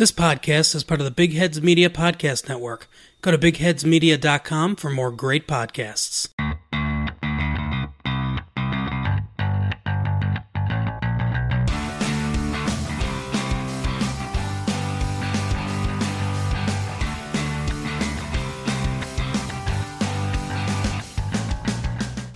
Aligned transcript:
This 0.00 0.12
podcast 0.12 0.74
is 0.74 0.82
part 0.82 1.00
of 1.00 1.04
the 1.04 1.10
Big 1.10 1.34
Heads 1.34 1.60
Media 1.60 1.90
Podcast 1.90 2.48
Network. 2.48 2.88
Go 3.20 3.32
to 3.32 3.36
bigheadsmedia.com 3.36 4.76
for 4.76 4.88
more 4.88 5.10
great 5.10 5.46
podcasts. 5.46 6.30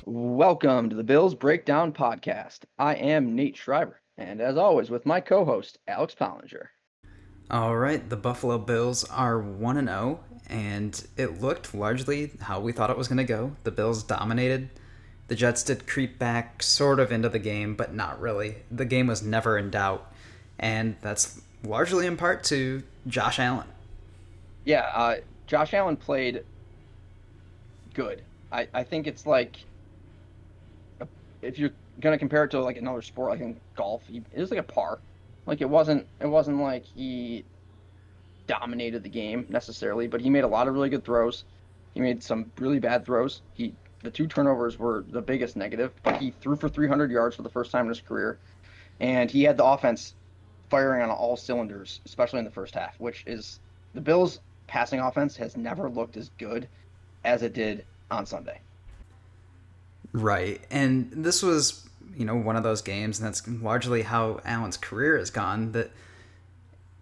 Welcome 0.05 0.91
to 0.91 0.96
the 0.96 1.03
Bills 1.03 1.35
Breakdown 1.35 1.95
Podcast. 1.95 2.59
I 2.79 2.96
am 2.96 3.35
Nate 3.35 3.57
Schreiber, 3.57 4.03
and 4.19 4.43
as 4.43 4.59
always, 4.59 4.91
with 4.91 5.07
my 5.07 5.23
co 5.23 5.46
host, 5.46 5.79
Alex 5.89 6.15
Pollinger. 6.15 6.73
All 7.50 7.76
right, 7.76 8.08
the 8.08 8.16
Buffalo 8.16 8.58
Bills 8.58 9.04
are 9.04 9.38
1 9.38 9.76
and 9.76 9.89
0 9.89 10.21
and 10.48 11.07
it 11.16 11.40
looked 11.40 11.75
largely 11.75 12.32
how 12.40 12.61
we 12.61 12.72
thought 12.72 12.90
it 12.90 12.98
was 12.98 13.08
going 13.08 13.18
to 13.18 13.25
go. 13.25 13.52
The 13.64 13.71
Bills 13.71 14.02
dominated. 14.02 14.68
The 15.29 15.35
Jets 15.35 15.62
did 15.62 15.86
creep 15.86 16.18
back 16.18 16.62
sort 16.62 17.00
of 17.00 17.11
into 17.11 17.29
the 17.29 17.38
game, 17.38 17.75
but 17.75 17.94
not 17.94 18.21
really. 18.21 18.57
The 18.71 18.85
game 18.85 19.07
was 19.07 19.22
never 19.22 19.57
in 19.57 19.71
doubt, 19.71 20.12
and 20.58 20.96
that's 21.00 21.40
largely 21.62 22.07
in 22.07 22.16
part 22.16 22.44
to 22.44 22.82
Josh 23.07 23.38
Allen. 23.38 23.66
Yeah, 24.64 24.90
uh, 24.94 25.16
Josh 25.46 25.72
Allen 25.72 25.96
played 25.96 26.44
good. 27.94 28.22
I, 28.52 28.68
I 28.74 28.82
think 28.82 29.07
it's 29.07 29.26
like 29.26 29.57
if 31.40 31.58
you're 31.58 31.72
gonna 32.00 32.19
compare 32.19 32.44
it 32.44 32.50
to 32.50 32.61
like 32.61 32.77
another 32.77 33.02
sport, 33.02 33.30
like 33.30 33.41
in 33.41 33.58
golf, 33.77 34.02
it 34.11 34.38
was 34.38 34.50
like 34.50 34.61
a 34.61 34.64
par. 34.64 34.98
Like 35.47 35.61
it 35.61 35.69
wasn't 35.69 36.06
it 36.20 36.27
wasn't 36.27 36.61
like 36.61 36.84
he 36.84 37.44
dominated 38.47 39.02
the 39.02 39.08
game 39.08 39.47
necessarily, 39.48 40.06
but 40.06 40.20
he 40.20 40.30
made 40.30 40.44
a 40.44 40.48
lot 40.48 40.69
of 40.69 40.75
really 40.75 40.89
good 40.89 41.05
throws. 41.05 41.44
He 41.92 42.00
made 42.00 42.22
some 42.22 42.50
really 42.58 42.80
bad 42.80 43.05
throws. 43.05 43.42
He 43.54 43.74
the 44.02 44.10
two 44.10 44.27
turnovers 44.27 44.78
were 44.78 45.04
the 45.08 45.22
biggest 45.22 45.56
negative, 45.56 45.92
but 46.02 46.19
he 46.19 46.30
threw 46.30 46.56
for 46.56 46.69
300 46.69 47.10
yards 47.10 47.36
for 47.36 47.42
the 47.42 47.48
first 47.48 47.70
time 47.70 47.82
in 47.86 47.88
his 47.88 48.00
career, 48.00 48.38
and 49.00 49.30
he 49.30 49.42
had 49.42 49.56
the 49.56 49.64
offense 49.64 50.14
firing 50.69 51.02
on 51.02 51.10
all 51.10 51.36
cylinders, 51.36 52.00
especially 52.04 52.38
in 52.38 52.44
the 52.44 52.50
first 52.50 52.74
half, 52.74 52.98
which 52.98 53.24
is 53.26 53.60
the 53.94 54.00
Bills' 54.00 54.41
passing 54.66 55.00
offense 55.00 55.36
has 55.36 55.56
never 55.56 55.88
looked 55.88 56.16
as 56.16 56.30
good 56.38 56.69
as 57.24 57.42
it 57.42 57.54
did 57.54 57.84
on 58.10 58.26
Sunday. 58.26 58.60
Right, 60.12 60.60
and 60.70 61.10
this 61.12 61.42
was 61.42 61.83
you 62.16 62.24
know 62.24 62.36
one 62.36 62.56
of 62.56 62.62
those 62.62 62.83
games, 62.83 63.19
and 63.19 63.27
that's 63.27 63.47
largely 63.48 64.02
how 64.02 64.41
Allen's 64.44 64.77
career 64.77 65.19
has 65.19 65.30
gone. 65.30 65.72
That 65.72 65.91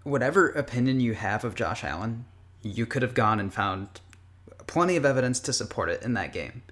whatever 0.03 0.49
opinion 0.51 1.01
you 1.01 1.15
have 1.15 1.45
of 1.45 1.55
Josh 1.55 1.85
Allen, 1.85 2.25
you 2.63 2.87
could 2.87 3.03
have 3.03 3.15
gone 3.15 3.41
and 3.41 3.53
found 3.53 4.01
plenty 4.67 4.97
of 4.97 5.05
evidence 5.05 5.41
to 5.41 5.53
support 5.53 5.89
it 5.89 6.03
in 6.03 6.15
that 6.15 6.33
game. 6.33 6.63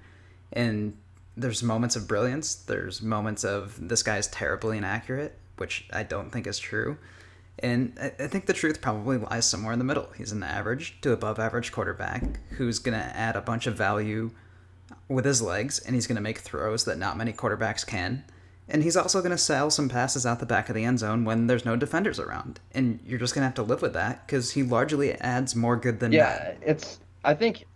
And 0.53 0.97
there's 1.36 1.62
moments 1.62 1.97
of 1.97 2.08
brilliance. 2.08 2.55
There's 2.55 3.03
moments 3.03 3.45
of 3.45 3.89
this 3.89 4.03
guy 4.03 4.19
is 4.19 4.27
terribly 4.28 4.78
inaccurate, 4.78 5.39
which 5.56 5.89
I 5.92 6.03
don't 6.03 6.31
think 6.31 6.47
is 6.47 6.58
true. 6.58 6.98
And 7.62 7.92
I 8.19 8.27
think 8.27 8.47
the 8.47 8.55
truth 8.55 8.81
probably 8.81 9.19
lies 9.19 9.45
somewhere 9.45 9.73
in 9.73 9.78
the 9.78 9.84
middle. 9.84 10.08
He's 10.17 10.33
an 10.33 10.42
average 10.42 10.98
to 11.03 11.12
above 11.12 11.39
average 11.39 11.73
quarterback 11.73 12.23
who's 12.53 12.78
going 12.78 12.98
to 12.98 13.05
add 13.05 13.36
a 13.36 13.42
bunch 13.42 13.67
of 13.67 13.77
value 13.77 14.31
with 15.11 15.25
his 15.25 15.42
legs, 15.42 15.80
and 15.80 15.94
he's 15.94 16.06
going 16.06 16.16
to 16.16 16.22
make 16.22 16.39
throws 16.39 16.84
that 16.84 16.97
not 16.97 17.16
many 17.16 17.33
quarterbacks 17.33 17.86
can. 17.86 18.25
And 18.69 18.84
he's 18.84 18.97
also 18.97 19.20
going 19.20 19.33
to 19.33 19.39
sail 19.39 19.69
some 19.69 19.89
passes 19.89 20.25
out 20.25 20.39
the 20.39 20.47
back 20.47 20.69
of 20.69 20.77
the 20.77 20.84
end 20.84 21.00
zone 21.00 21.25
when 21.25 21.48
there's 21.48 21.64
no 21.64 21.75
defenders 21.75 22.20
around. 22.20 22.61
And 22.72 23.00
you're 23.05 23.19
just 23.19 23.34
going 23.34 23.42
to 23.42 23.47
have 23.47 23.55
to 23.56 23.64
live 23.64 23.83
with 23.83 23.94
that 23.94 24.25
because 24.25 24.52
he 24.52 24.62
largely 24.62 25.12
adds 25.14 25.56
more 25.56 25.77
good 25.77 25.98
than 25.98 26.12
yeah, 26.12 26.39
bad. 26.39 26.58
Yeah, 26.61 26.70
it's, 26.70 27.00
I 27.25 27.34
think, 27.34 27.67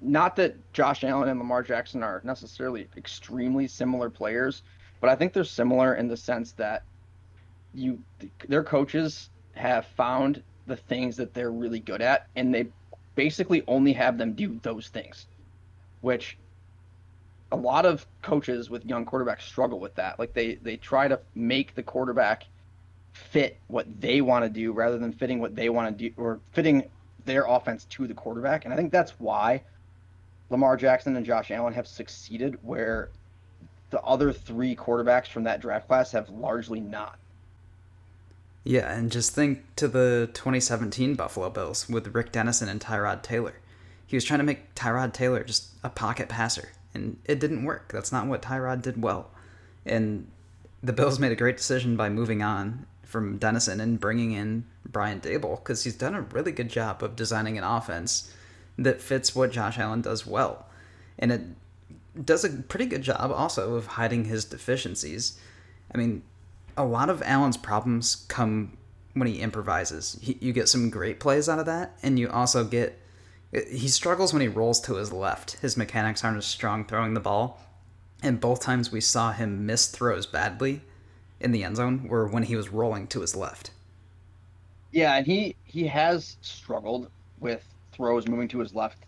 not 0.00 0.34
that 0.36 0.56
Josh 0.72 1.04
Allen 1.04 1.28
and 1.28 1.38
Lamar 1.38 1.62
Jackson 1.62 2.02
are 2.02 2.22
necessarily 2.24 2.88
extremely 2.96 3.68
similar 3.68 4.08
players, 4.08 4.62
but 5.02 5.10
I 5.10 5.14
think 5.16 5.34
they're 5.34 5.44
similar 5.44 5.96
in 5.96 6.08
the 6.08 6.16
sense 6.16 6.52
that 6.52 6.84
you, 7.74 8.02
their 8.48 8.64
coaches 8.64 9.28
have 9.52 9.84
found 9.84 10.42
the 10.66 10.76
things 10.76 11.16
that 11.18 11.34
they're 11.34 11.52
really 11.52 11.80
good 11.80 12.00
at, 12.00 12.28
and 12.36 12.54
they 12.54 12.68
basically 13.14 13.62
only 13.66 13.92
have 13.92 14.16
them 14.16 14.32
do 14.32 14.58
those 14.62 14.88
things, 14.88 15.26
which 16.00 16.38
a 17.50 17.56
lot 17.56 17.86
of 17.86 18.06
coaches 18.22 18.68
with 18.68 18.84
young 18.84 19.06
quarterbacks 19.06 19.42
struggle 19.42 19.80
with 19.80 19.94
that. 19.94 20.18
Like 20.18 20.34
they 20.34 20.56
they 20.56 20.76
try 20.76 21.08
to 21.08 21.20
make 21.34 21.74
the 21.74 21.82
quarterback 21.82 22.44
fit 23.12 23.58
what 23.68 24.00
they 24.00 24.20
want 24.20 24.44
to 24.44 24.50
do 24.50 24.72
rather 24.72 24.98
than 24.98 25.12
fitting 25.12 25.40
what 25.40 25.56
they 25.56 25.68
want 25.68 25.96
to 25.96 26.08
do 26.08 26.14
or 26.16 26.40
fitting 26.52 26.88
their 27.24 27.44
offense 27.46 27.84
to 27.86 28.06
the 28.06 28.14
quarterback. 28.14 28.64
And 28.64 28.72
I 28.72 28.76
think 28.76 28.92
that's 28.92 29.12
why 29.18 29.62
Lamar 30.50 30.76
Jackson 30.76 31.16
and 31.16 31.26
Josh 31.26 31.50
Allen 31.50 31.74
have 31.74 31.86
succeeded 31.86 32.58
where 32.62 33.10
the 33.90 34.00
other 34.02 34.32
three 34.32 34.76
quarterbacks 34.76 35.28
from 35.28 35.44
that 35.44 35.60
draft 35.60 35.88
class 35.88 36.12
have 36.12 36.28
largely 36.28 36.80
not. 36.80 37.18
Yeah, 38.64 38.92
and 38.92 39.10
just 39.10 39.34
think 39.34 39.64
to 39.76 39.88
the 39.88 40.28
2017 40.34 41.14
Buffalo 41.14 41.48
Bills 41.48 41.88
with 41.88 42.14
Rick 42.14 42.32
Dennison 42.32 42.68
and 42.68 42.80
Tyrod 42.80 43.22
Taylor. 43.22 43.54
He 44.06 44.16
was 44.16 44.24
trying 44.24 44.40
to 44.40 44.44
make 44.44 44.74
Tyrod 44.74 45.12
Taylor 45.12 45.42
just 45.44 45.70
a 45.82 45.88
pocket 45.88 46.28
passer 46.28 46.70
and 46.94 47.18
it 47.24 47.40
didn't 47.40 47.64
work. 47.64 47.90
That's 47.92 48.12
not 48.12 48.26
what 48.26 48.42
Tyrod 48.42 48.82
did 48.82 49.00
well. 49.00 49.30
And 49.84 50.28
the 50.82 50.92
Bills 50.92 51.18
made 51.18 51.32
a 51.32 51.36
great 51.36 51.56
decision 51.56 51.96
by 51.96 52.08
moving 52.08 52.42
on 52.42 52.86
from 53.02 53.38
Dennison 53.38 53.80
and 53.80 53.98
bringing 53.98 54.32
in 54.32 54.64
Brian 54.86 55.20
Daboll 55.20 55.56
because 55.56 55.84
he's 55.84 55.96
done 55.96 56.14
a 56.14 56.20
really 56.20 56.52
good 56.52 56.68
job 56.68 57.02
of 57.02 57.16
designing 57.16 57.56
an 57.58 57.64
offense 57.64 58.32
that 58.76 59.00
fits 59.00 59.34
what 59.34 59.50
Josh 59.50 59.78
Allen 59.78 60.02
does 60.02 60.26
well. 60.26 60.66
And 61.18 61.32
it 61.32 61.42
does 62.24 62.44
a 62.44 62.50
pretty 62.50 62.86
good 62.86 63.02
job 63.02 63.32
also 63.32 63.74
of 63.74 63.86
hiding 63.86 64.24
his 64.24 64.44
deficiencies. 64.44 65.38
I 65.92 65.98
mean, 65.98 66.22
a 66.76 66.84
lot 66.84 67.10
of 67.10 67.22
Allen's 67.22 67.56
problems 67.56 68.26
come 68.28 68.76
when 69.14 69.26
he 69.26 69.40
improvises. 69.40 70.18
He, 70.22 70.38
you 70.40 70.52
get 70.52 70.68
some 70.68 70.90
great 70.90 71.18
plays 71.18 71.48
out 71.48 71.58
of 71.58 71.66
that, 71.66 71.98
and 72.02 72.18
you 72.18 72.28
also 72.28 72.64
get 72.64 73.00
he 73.52 73.88
struggles 73.88 74.32
when 74.32 74.42
he 74.42 74.48
rolls 74.48 74.80
to 74.82 74.96
his 74.96 75.12
left. 75.12 75.58
His 75.60 75.76
mechanics 75.76 76.22
aren't 76.24 76.38
as 76.38 76.46
strong 76.46 76.84
throwing 76.84 77.14
the 77.14 77.20
ball. 77.20 77.60
And 78.22 78.40
both 78.40 78.60
times 78.60 78.90
we 78.90 79.00
saw 79.00 79.32
him 79.32 79.64
miss 79.64 79.86
throws 79.86 80.26
badly 80.26 80.82
in 81.40 81.52
the 81.52 81.64
end 81.64 81.76
zone 81.76 82.08
were 82.08 82.26
when 82.26 82.42
he 82.42 82.56
was 82.56 82.68
rolling 82.70 83.06
to 83.08 83.20
his 83.20 83.36
left. 83.36 83.70
Yeah, 84.90 85.14
and 85.16 85.26
he 85.26 85.54
he 85.64 85.86
has 85.86 86.36
struggled 86.40 87.10
with 87.38 87.64
throws 87.92 88.26
moving 88.26 88.48
to 88.48 88.58
his 88.58 88.74
left 88.74 88.98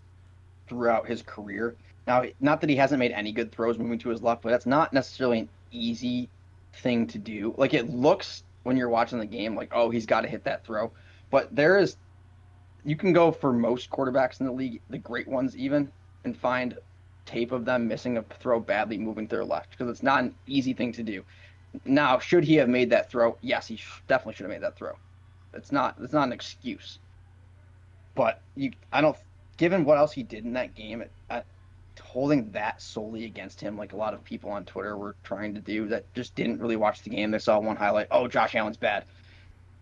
throughout 0.68 1.06
his 1.06 1.22
career. 1.22 1.74
Now, 2.06 2.24
not 2.40 2.60
that 2.60 2.70
he 2.70 2.76
hasn't 2.76 2.98
made 2.98 3.12
any 3.12 3.32
good 3.32 3.50
throws 3.50 3.78
moving 3.78 3.98
to 4.00 4.10
his 4.10 4.22
left, 4.22 4.42
but 4.42 4.50
that's 4.50 4.66
not 4.66 4.92
necessarily 4.92 5.40
an 5.40 5.48
easy 5.72 6.28
thing 6.74 7.06
to 7.08 7.18
do. 7.18 7.54
Like 7.56 7.74
it 7.74 7.90
looks 7.90 8.44
when 8.62 8.76
you're 8.76 8.88
watching 8.88 9.18
the 9.18 9.26
game 9.26 9.54
like, 9.54 9.70
oh, 9.72 9.90
he's 9.90 10.06
got 10.06 10.20
to 10.20 10.28
hit 10.28 10.44
that 10.44 10.64
throw. 10.64 10.92
But 11.30 11.54
there 11.54 11.78
is 11.78 11.96
you 12.84 12.96
can 12.96 13.12
go 13.12 13.30
for 13.32 13.52
most 13.52 13.90
quarterbacks 13.90 14.40
in 14.40 14.46
the 14.46 14.52
league, 14.52 14.80
the 14.90 14.98
great 14.98 15.28
ones 15.28 15.56
even, 15.56 15.90
and 16.24 16.36
find 16.36 16.78
tape 17.26 17.52
of 17.52 17.64
them 17.64 17.86
missing 17.86 18.16
a 18.16 18.22
throw 18.40 18.60
badly 18.60 18.98
moving 18.98 19.26
to 19.28 19.36
their 19.36 19.44
left 19.44 19.70
because 19.70 19.88
it's 19.88 20.02
not 20.02 20.22
an 20.22 20.34
easy 20.46 20.72
thing 20.72 20.92
to 20.92 21.02
do. 21.02 21.24
Now, 21.84 22.18
should 22.18 22.44
he 22.44 22.56
have 22.56 22.68
made 22.68 22.90
that 22.90 23.10
throw? 23.10 23.36
Yes, 23.40 23.68
he 23.68 23.80
definitely 24.08 24.34
should 24.34 24.44
have 24.44 24.50
made 24.50 24.62
that 24.62 24.76
throw. 24.76 24.96
It's 25.54 25.72
not 25.72 25.96
it's 26.00 26.12
not 26.12 26.26
an 26.26 26.32
excuse. 26.32 26.98
But 28.14 28.40
you, 28.56 28.72
I 28.92 29.00
don't. 29.00 29.16
Given 29.56 29.84
what 29.84 29.98
else 29.98 30.12
he 30.12 30.22
did 30.22 30.44
in 30.44 30.54
that 30.54 30.74
game, 30.74 31.02
it, 31.02 31.10
uh, 31.28 31.42
holding 32.02 32.50
that 32.50 32.80
solely 32.80 33.24
against 33.24 33.60
him, 33.60 33.76
like 33.76 33.92
a 33.92 33.96
lot 33.96 34.14
of 34.14 34.24
people 34.24 34.50
on 34.50 34.64
Twitter 34.64 34.96
were 34.96 35.14
trying 35.22 35.54
to 35.54 35.60
do, 35.60 35.86
that 35.88 36.12
just 36.14 36.34
didn't 36.34 36.60
really 36.60 36.76
watch 36.76 37.02
the 37.02 37.10
game. 37.10 37.30
They 37.30 37.38
saw 37.38 37.58
one 37.58 37.76
highlight. 37.76 38.08
Oh, 38.10 38.26
Josh 38.26 38.54
Allen's 38.54 38.76
bad 38.76 39.04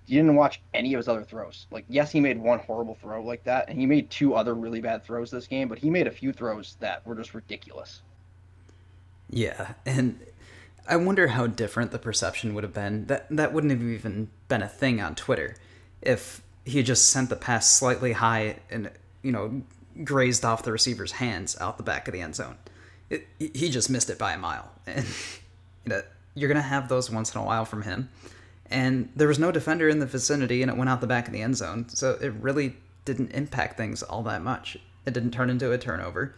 you 0.09 0.19
didn't 0.19 0.37
watch 0.37 0.61
any 0.75 0.95
of 0.95 0.99
his 0.99 1.09
other 1.09 1.25
throws. 1.25 1.67
Like, 1.71 1.85
yes, 1.89 2.11
he 2.11 2.21
made 2.21 2.39
one 2.39 2.59
horrible 2.61 2.95
throw 2.95 3.23
like 3.23 3.45
that, 3.45 3.69
and 3.69 3.79
he 3.79 3.87
made 3.87 4.11
two 4.11 4.35
other 4.35 4.55
really 4.55 4.81
bad 4.81 5.05
throws 5.05 5.31
this 5.31 5.47
game, 5.47 5.69
but 5.69 5.79
he 5.79 5.91
made 5.91 6.07
a 6.07 6.11
few 6.11 6.33
throws 6.33 6.77
that 6.81 7.07
were 7.07 7.15
just 7.15 7.35
ridiculous. 7.35 8.03
Yeah, 9.31 9.75
and 9.85 10.19
I 10.89 10.97
wonder 10.97 11.29
how 11.29 11.47
different 11.47 11.91
the 11.91 11.99
perception 11.99 12.55
would 12.55 12.65
have 12.65 12.73
been. 12.73 13.07
That 13.07 13.27
that 13.31 13.53
wouldn't 13.53 13.71
have 13.71 13.83
even 13.83 14.31
been 14.49 14.63
a 14.63 14.69
thing 14.69 15.01
on 15.01 15.15
Twitter 15.15 15.57
if 16.01 16.43
he 16.65 16.83
just 16.83 17.11
sent 17.11 17.29
the 17.29 17.37
pass 17.37 17.71
slightly 17.71 18.13
high 18.13 18.57
and 18.71 18.91
you 19.23 19.33
know 19.33 19.63
grazed 20.05 20.45
off 20.45 20.63
the 20.63 20.73
receiver's 20.73 21.13
hands 21.13 21.57
out 21.61 21.77
the 21.77 21.83
back 21.83 22.09
of 22.09 22.15
the 22.15 22.23
end 22.23 22.37
zone. 22.37 22.57
It, 23.11 23.27
he 23.39 23.69
just 23.69 23.91
missed 23.91 24.09
it 24.09 24.19
by 24.19 24.33
a 24.33 24.39
mile, 24.39 24.71
and 24.87 25.05
you 25.85 25.91
know, 25.91 26.03
you're 26.35 26.49
gonna 26.49 26.63
have 26.63 26.89
those 26.89 27.11
once 27.11 27.35
in 27.35 27.41
a 27.41 27.45
while 27.45 27.67
from 27.67 27.83
him 27.83 28.09
and 28.71 29.11
there 29.17 29.29
was 29.29 29.39
no 29.39 29.51
defender 29.51 29.89
in 29.89 29.99
the 29.99 30.07
vicinity, 30.07 30.63
and 30.63 30.71
it 30.71 30.77
went 30.77 30.91
out 30.91 31.01
the 31.01 31.07
back 31.07 31.27
of 31.27 31.33
the 31.33 31.43
end 31.43 31.57
zone. 31.57 31.89
So 31.89 32.19
it 32.21 32.33
really 32.41 32.77
didn't 33.05 33.33
impact 33.33 33.77
things 33.77 34.03
all 34.03 34.23
that 34.25 34.43
much. 34.43 34.77
It 35.07 35.15
didn't 35.15 35.31
turn 35.31 35.51
into 35.51 35.73
a 35.73 35.79
turnover. 35.79 36.35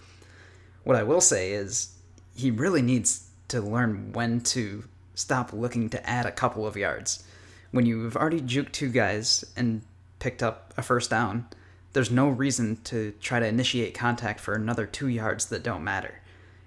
What 0.85 0.97
I 0.97 1.03
will 1.03 1.21
say 1.21 1.53
is 1.53 1.97
he 2.35 2.50
really 2.50 2.82
needs 2.82 3.29
to 3.49 3.61
learn 3.61 4.12
when 4.12 4.41
to 4.41 4.85
stop 5.15 5.53
looking 5.53 5.91
to 5.91 6.09
add 6.09 6.27
a 6.27 6.32
couple 6.32 6.67
of 6.67 6.77
yards. 6.77 7.25
When 7.73 7.87
you've 7.87 8.17
already 8.17 8.41
juked 8.41 8.73
two 8.73 8.88
guys 8.88 9.44
and 9.56 9.82
picked 10.19 10.43
up 10.43 10.73
a 10.77 10.82
first 10.82 11.11
down, 11.11 11.49
there's 11.93 12.11
no 12.11 12.29
reason 12.29 12.77
to 12.85 13.12
try 13.21 13.41
to 13.41 13.47
initiate 13.47 13.94
contact 13.94 14.38
for 14.41 14.55
another 14.55 14.87
two 14.87 15.09
yards 15.09 15.47
that 15.47 15.65
don't 15.65 15.85
matter. 15.85 16.21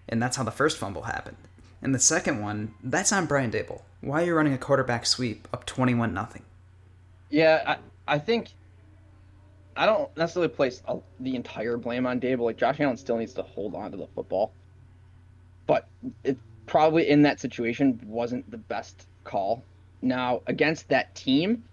And 0.10 0.22
that's 0.22 0.36
how 0.36 0.44
the 0.44 0.52
first 0.52 0.78
fumble 0.78 1.04
happened. 1.04 1.38
And 1.84 1.94
the 1.94 2.00
second 2.00 2.42
one, 2.42 2.74
that's 2.82 3.12
on 3.12 3.26
Brian 3.26 3.52
Daboll. 3.52 3.82
Why 4.00 4.24
are 4.24 4.26
you 4.26 4.36
running 4.36 4.54
a 4.54 4.58
quarterback 4.58 5.06
sweep 5.06 5.48
up 5.54 5.66
21 5.66 6.14
nothing? 6.14 6.44
Yeah, 7.30 7.78
I, 8.08 8.16
I 8.16 8.20
think 8.20 8.52
I 9.76 9.86
don't 9.86 10.16
necessarily 10.16 10.48
place 10.48 10.82
the 11.20 11.36
entire 11.36 11.76
blame 11.76 12.08
on 12.08 12.22
Daboll. 12.22 12.46
Like 12.46 12.58
Josh 12.58 12.80
Allen 12.80 12.96
still 12.96 13.18
needs 13.18 13.34
to 13.34 13.44
hold 13.44 13.76
on 13.76 13.92
to 13.92 13.98
the 13.98 14.08
football, 14.08 14.54
but 15.68 15.90
it 16.24 16.38
probably 16.68 17.10
in 17.10 17.22
that 17.24 17.42
situation 17.42 18.00
wasn't 18.06 18.50
the 18.50 18.58
best 18.58 19.06
call. 19.26 19.64
Now 20.02 20.42
against 20.48 20.88
that 20.90 21.14
team, 21.16 21.64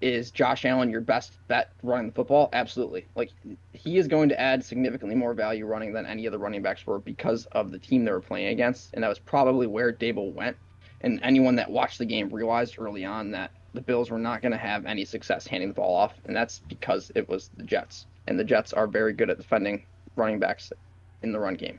is 0.00 0.30
Josh 0.30 0.64
Allen 0.64 0.90
your 0.90 1.00
best 1.00 1.32
bet 1.48 1.72
running 1.82 2.06
the 2.06 2.12
football? 2.12 2.48
Absolutely. 2.52 3.06
Like 3.14 3.30
he 3.72 3.98
is 3.98 4.08
going 4.08 4.28
to 4.30 4.40
add 4.40 4.64
significantly 4.64 5.14
more 5.14 5.34
value 5.34 5.66
running 5.66 5.92
than 5.92 6.06
any 6.06 6.26
of 6.26 6.32
the 6.32 6.38
running 6.38 6.62
backs 6.62 6.86
were 6.86 6.98
because 6.98 7.46
of 7.46 7.70
the 7.70 7.78
team 7.78 8.04
they 8.04 8.12
were 8.12 8.20
playing 8.20 8.48
against, 8.48 8.94
and 8.94 9.02
that 9.02 9.08
was 9.08 9.18
probably 9.18 9.66
where 9.66 9.92
Daboll 9.92 10.32
went. 10.32 10.56
And 11.02 11.20
anyone 11.22 11.56
that 11.56 11.70
watched 11.70 11.98
the 11.98 12.04
game 12.04 12.28
realized 12.28 12.78
early 12.78 13.04
on 13.04 13.30
that 13.30 13.50
the 13.72 13.80
Bills 13.80 14.10
were 14.10 14.18
not 14.18 14.42
going 14.42 14.52
to 14.52 14.58
have 14.58 14.84
any 14.84 15.04
success 15.04 15.46
handing 15.46 15.68
the 15.68 15.74
ball 15.74 15.94
off, 15.94 16.14
and 16.24 16.36
that's 16.36 16.60
because 16.68 17.10
it 17.14 17.28
was 17.28 17.50
the 17.56 17.62
Jets, 17.62 18.06
and 18.26 18.38
the 18.38 18.44
Jets 18.44 18.72
are 18.72 18.86
very 18.86 19.12
good 19.12 19.30
at 19.30 19.38
defending 19.38 19.84
running 20.16 20.38
backs 20.38 20.72
in 21.22 21.32
the 21.32 21.38
run 21.38 21.54
game. 21.54 21.78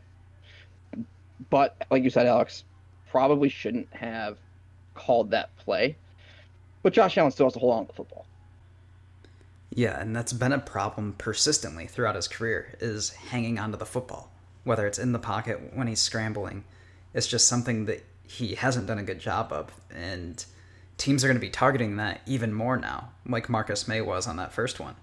But 1.50 1.76
like 1.90 2.04
you 2.04 2.10
said, 2.10 2.28
Alex, 2.28 2.64
probably 3.10 3.50
shouldn't 3.50 3.94
have 3.94 4.38
called 4.94 5.32
that 5.32 5.56
play. 5.58 5.98
But 6.84 6.94
Josh 6.94 7.18
Allen 7.18 7.32
still 7.32 7.46
has 7.46 7.54
to 7.54 7.60
hold 7.60 7.74
on 7.74 7.86
to 7.86 7.88
the 7.88 7.94
football. 7.94 8.26
Yeah, 9.74 10.00
and 10.00 10.16
that's 10.16 10.34
been 10.34 10.52
a 10.52 10.60
problem 10.60 11.14
persistently 11.18 11.88
throughout 11.88 12.16
his 12.16 12.28
career 12.28 12.76
is 12.80 13.12
hanging 13.12 13.58
onto 13.58 13.78
the 13.78 13.86
football. 13.86 14.32
Whether 14.64 14.86
it's 14.86 15.00
in 15.00 15.12
the 15.12 15.20
pocket 15.20 15.72
when 15.74 15.88
he's 15.88 16.02
scrambling, 16.02 16.66
it's 17.14 17.28
just 17.28 17.48
something 17.48 17.86
that 17.86 18.04
he 18.24 18.56
hasn't 18.56 18.88
done 18.88 19.00
a 19.00 19.04
good 19.04 19.20
job 19.20 19.52
of. 19.52 19.72
And 19.90 20.44
teams 20.98 21.24
are 21.24 21.28
going 21.28 21.38
to 21.38 21.42
be 21.42 21.50
targeting 21.50 21.96
that 21.98 22.22
even 22.26 22.54
more 22.54 22.78
now, 22.78 23.10
like 23.26 23.50
Marcus 23.50 23.88
Maye 23.88 24.02
was 24.02 24.28
on 24.28 24.36
that 24.38 24.54
first 24.54 24.80
one. 24.80 24.96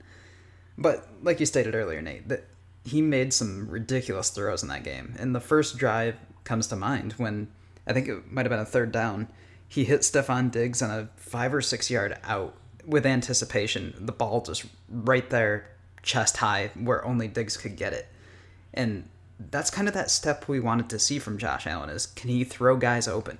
But 0.76 1.08
like 1.22 1.40
you 1.40 1.46
stated 1.46 1.74
earlier, 1.74 2.00
Nate, 2.00 2.28
that 2.28 2.44
he 2.84 3.02
made 3.02 3.32
some 3.32 3.68
ridiculous 3.68 4.30
throws 4.30 4.62
in 4.62 4.68
that 4.68 4.84
game. 4.84 5.14
And 5.18 5.34
the 5.34 5.40
first 5.40 5.76
drive 5.76 6.16
comes 6.44 6.66
to 6.68 6.76
mind 6.76 7.12
when 7.14 7.48
I 7.86 7.92
think 7.92 8.08
it 8.08 8.30
might 8.30 8.46
have 8.46 8.50
been 8.50 8.60
a 8.60 8.64
third 8.64 8.92
down. 8.92 9.28
He 9.68 9.84
hit 9.84 10.00
Stefon 10.00 10.50
Diggs 10.50 10.82
on 10.82 10.90
a 10.90 11.08
five 11.16 11.52
or 11.52 11.60
six 11.60 11.90
yard 11.90 12.18
out 12.24 12.54
with 12.86 13.04
anticipation. 13.04 13.94
The 13.98 14.12
ball 14.12 14.40
just 14.40 14.64
right 14.90 15.28
there, 15.28 15.68
chest 16.02 16.38
high, 16.38 16.70
where 16.74 17.04
only 17.04 17.28
Diggs 17.28 17.56
could 17.56 17.76
get 17.76 17.92
it. 17.92 18.08
And 18.72 19.08
that's 19.50 19.70
kind 19.70 19.86
of 19.86 19.94
that 19.94 20.10
step 20.10 20.48
we 20.48 20.58
wanted 20.58 20.88
to 20.90 20.98
see 20.98 21.18
from 21.18 21.38
Josh 21.38 21.66
Allen 21.66 21.90
is 21.90 22.06
can 22.06 22.30
he 22.30 22.44
throw 22.44 22.76
guys 22.76 23.06
open? 23.06 23.38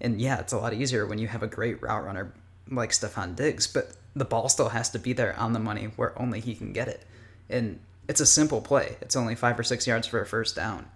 And 0.00 0.20
yeah, 0.20 0.40
it's 0.40 0.52
a 0.52 0.58
lot 0.58 0.74
easier 0.74 1.06
when 1.06 1.18
you 1.18 1.28
have 1.28 1.42
a 1.42 1.46
great 1.46 1.80
route 1.82 2.04
runner 2.04 2.32
like 2.70 2.90
Stefon 2.90 3.36
Diggs, 3.36 3.66
but 3.66 3.92
the 4.14 4.24
ball 4.24 4.48
still 4.48 4.70
has 4.70 4.90
to 4.90 4.98
be 4.98 5.12
there 5.12 5.38
on 5.38 5.52
the 5.52 5.58
money 5.58 5.90
where 5.96 6.20
only 6.20 6.40
he 6.40 6.54
can 6.54 6.72
get 6.72 6.88
it. 6.88 7.04
And 7.48 7.80
it's 8.08 8.20
a 8.20 8.26
simple 8.26 8.60
play. 8.60 8.96
It's 9.00 9.16
only 9.16 9.34
five 9.34 9.58
or 9.58 9.62
six 9.62 9.86
yards 9.86 10.06
for 10.06 10.20
a 10.20 10.26
first 10.26 10.56
down. 10.56 10.88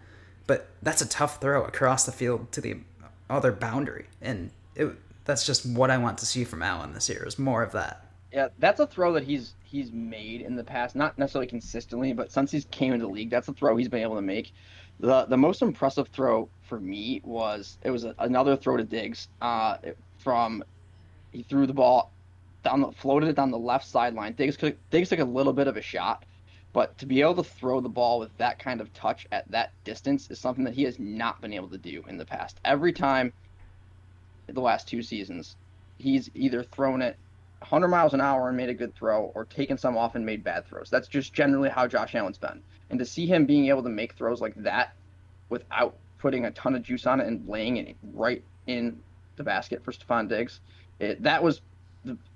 But 0.47 0.69
that's 0.83 1.03
a 1.03 1.09
tough 1.09 1.41
throw 1.41 1.65
across 1.65 2.05
the 2.05 2.13
field 2.13 2.51
to 2.53 2.61
the 2.61 2.79
other 3.31 3.53
boundary. 3.53 4.07
And 4.21 4.51
it, 4.75 4.97
that's 5.25 5.47
just 5.47 5.67
what 5.67 5.91
I 5.91 5.99
want 5.99 6.19
to 6.19 6.27
see 6.27 6.45
from 6.45 6.63
Allen 6.63 6.93
this 6.93 7.09
year 7.09 7.25
is 7.27 7.39
more 7.39 7.63
of 7.63 7.73
that. 7.73 8.07
Yeah, 8.33 8.49
that's 8.59 8.81
a 8.81 8.87
throw 8.87 9.13
that 9.13 9.23
he's 9.25 9.55
he's 9.63 9.93
made 9.93 10.41
in 10.41 10.57
the 10.57 10.65
past, 10.65 10.97
not 10.97 11.17
necessarily 11.19 11.47
consistently, 11.47 12.13
but 12.13 12.33
since 12.33 12.51
he's 12.51 12.65
came 12.67 12.93
into 12.93 13.07
the 13.07 13.13
league, 13.13 13.31
that's 13.31 13.49
a 13.49 13.53
throw 13.53 13.77
he's 13.77 13.89
been 13.89 14.03
able 14.03 14.17
to 14.17 14.23
make. 14.23 14.53
The 15.01 15.27
the 15.27 15.37
most 15.37 15.63
impressive 15.63 16.09
throw 16.09 16.49
for 16.63 16.81
me 16.81 17.21
was 17.25 17.79
it 17.83 17.91
was 17.91 18.05
a, 18.05 18.15
another 18.19 18.57
throw 18.57 18.77
to 18.77 18.85
Diggs 18.85 19.29
uh, 19.41 19.77
from 20.19 20.65
he 21.33 21.43
threw 21.43 21.67
the 21.67 21.73
ball 21.73 22.11
down 22.65 22.81
the 22.81 22.91
floated 22.93 23.29
it 23.29 23.37
down 23.37 23.51
the 23.51 23.59
left 23.59 23.87
sideline. 23.87 24.33
Diggs 24.33 24.57
took, 24.57 24.77
Diggs 24.91 25.11
took 25.11 25.21
a 25.21 25.25
little 25.25 25.53
bit 25.53 25.69
of 25.69 25.77
a 25.77 25.83
shot, 25.83 26.25
but 26.73 26.97
to 26.99 27.07
be 27.07 27.21
able 27.21 27.37
to 27.37 27.45
throw 27.45 27.81
the 27.81 27.89
ball 27.89 28.19
with 28.19 28.37
that 28.39 28.59
kind 28.59 28.81
of 28.81 28.93
touch 28.95 29.27
at 29.31 29.49
that 29.51 29.71
distance 29.85 30.31
is 30.31 30.39
something 30.41 30.65
that 30.65 30.75
he 30.75 30.83
has 30.83 30.99
not 30.99 31.41
been 31.41 31.53
able 31.53 31.69
to 31.69 31.79
do 31.79 32.03
in 32.09 32.17
the 32.17 32.25
past. 32.25 32.59
Every 32.65 32.93
time 32.93 33.33
the 34.49 34.61
last 34.61 34.89
two 34.89 35.03
seasons, 35.03 35.57
he's 35.99 36.31
either 36.35 36.63
thrown 36.63 37.03
it 37.03 37.17
100 37.61 37.89
miles 37.89 38.13
an 38.13 38.21
hour 38.21 38.49
and 38.49 38.57
made 38.57 38.69
a 38.69 38.75
good 38.75 38.95
throw 38.95 39.33
or 39.35 39.47
taken 39.47 39.79
some 39.79 39.97
off 39.97 40.15
and 40.15 40.27
made 40.27 40.45
bad 40.45 40.67
throws. 40.67 40.91
That's 40.91 41.09
just 41.09 41.33
generally 41.33 41.71
how 41.71 41.87
Josh 41.87 42.15
Allen's 42.15 42.39
been. 42.39 42.63
And 42.91 42.99
to 42.99 43.07
see 43.07 43.27
him 43.27 43.47
being 43.47 43.69
able 43.69 43.83
to 43.83 43.89
make 43.89 44.15
throws 44.15 44.41
like 44.41 44.55
that 44.57 44.95
without 45.49 45.97
putting 46.19 46.45
a 46.45 46.51
ton 46.51 46.75
of 46.75 46.83
juice 46.83 47.07
on 47.07 47.21
it 47.21 47.27
and 47.27 47.49
laying 47.49 47.79
it 47.79 47.97
right 48.13 48.43
in 48.67 49.01
the 49.37 49.43
basket 49.43 49.83
for 49.83 49.93
Stefon 49.93 50.29
Diggs, 50.29 50.61
it, 51.01 51.23
that 51.23 51.43
was, 51.43 51.63